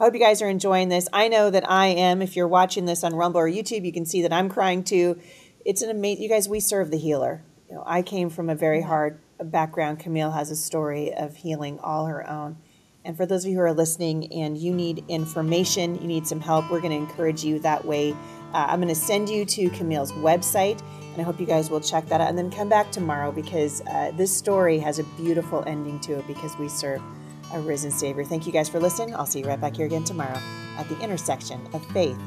I 0.00 0.04
hope 0.04 0.14
you 0.14 0.20
guys 0.20 0.40
are 0.40 0.48
enjoying 0.48 0.88
this. 0.88 1.08
I 1.12 1.28
know 1.28 1.50
that 1.50 1.68
I 1.70 1.88
am. 1.88 2.22
If 2.22 2.36
you're 2.36 2.48
watching 2.48 2.86
this 2.86 3.04
on 3.04 3.14
Rumble 3.14 3.40
or 3.40 3.48
YouTube, 3.48 3.84
you 3.84 3.92
can 3.92 4.06
see 4.06 4.22
that 4.22 4.32
I'm 4.32 4.48
crying 4.48 4.82
too. 4.82 5.20
It's 5.64 5.82
an 5.82 5.90
amazing. 5.90 6.22
You 6.22 6.28
guys, 6.28 6.48
we 6.48 6.60
serve 6.60 6.90
the 6.90 6.98
healer. 6.98 7.42
You 7.68 7.76
know, 7.76 7.84
I 7.86 8.02
came 8.02 8.30
from 8.30 8.48
a 8.48 8.54
very 8.54 8.80
hard 8.80 9.18
background. 9.38 10.00
Camille 10.00 10.32
has 10.32 10.50
a 10.50 10.56
story 10.56 11.12
of 11.12 11.36
healing 11.36 11.78
all 11.80 12.06
her 12.06 12.28
own 12.28 12.56
and 13.04 13.16
for 13.16 13.26
those 13.26 13.44
of 13.44 13.50
you 13.50 13.56
who 13.56 13.62
are 13.62 13.72
listening 13.72 14.32
and 14.32 14.56
you 14.56 14.72
need 14.72 15.04
information, 15.08 15.96
you 15.96 16.06
need 16.06 16.26
some 16.26 16.40
help, 16.40 16.70
we're 16.70 16.80
going 16.80 16.92
to 16.92 16.96
encourage 16.96 17.44
you 17.44 17.58
that 17.60 17.84
way. 17.84 18.14
Uh, 18.52 18.66
I'm 18.68 18.80
going 18.80 18.88
to 18.88 18.94
send 18.94 19.28
you 19.28 19.44
to 19.44 19.70
Camille's 19.70 20.12
website, 20.12 20.82
and 21.12 21.20
I 21.20 21.22
hope 21.22 21.40
you 21.40 21.46
guys 21.46 21.70
will 21.70 21.80
check 21.80 22.06
that 22.08 22.20
out 22.20 22.28
and 22.28 22.36
then 22.36 22.50
come 22.50 22.68
back 22.68 22.92
tomorrow 22.92 23.32
because 23.32 23.80
uh, 23.82 24.12
this 24.14 24.34
story 24.34 24.78
has 24.78 24.98
a 24.98 25.04
beautiful 25.16 25.64
ending 25.66 26.00
to 26.00 26.18
it 26.18 26.26
because 26.26 26.56
we 26.58 26.68
serve 26.68 27.02
a 27.52 27.60
risen 27.60 27.90
Savior. 27.90 28.24
Thank 28.24 28.46
you 28.46 28.52
guys 28.52 28.68
for 28.68 28.80
listening. 28.80 29.14
I'll 29.14 29.26
see 29.26 29.40
you 29.40 29.46
right 29.46 29.60
back 29.60 29.76
here 29.76 29.86
again 29.86 30.04
tomorrow 30.04 30.38
at 30.78 30.88
the 30.88 30.98
intersection 31.00 31.60
of 31.72 31.84
faith 31.92 32.18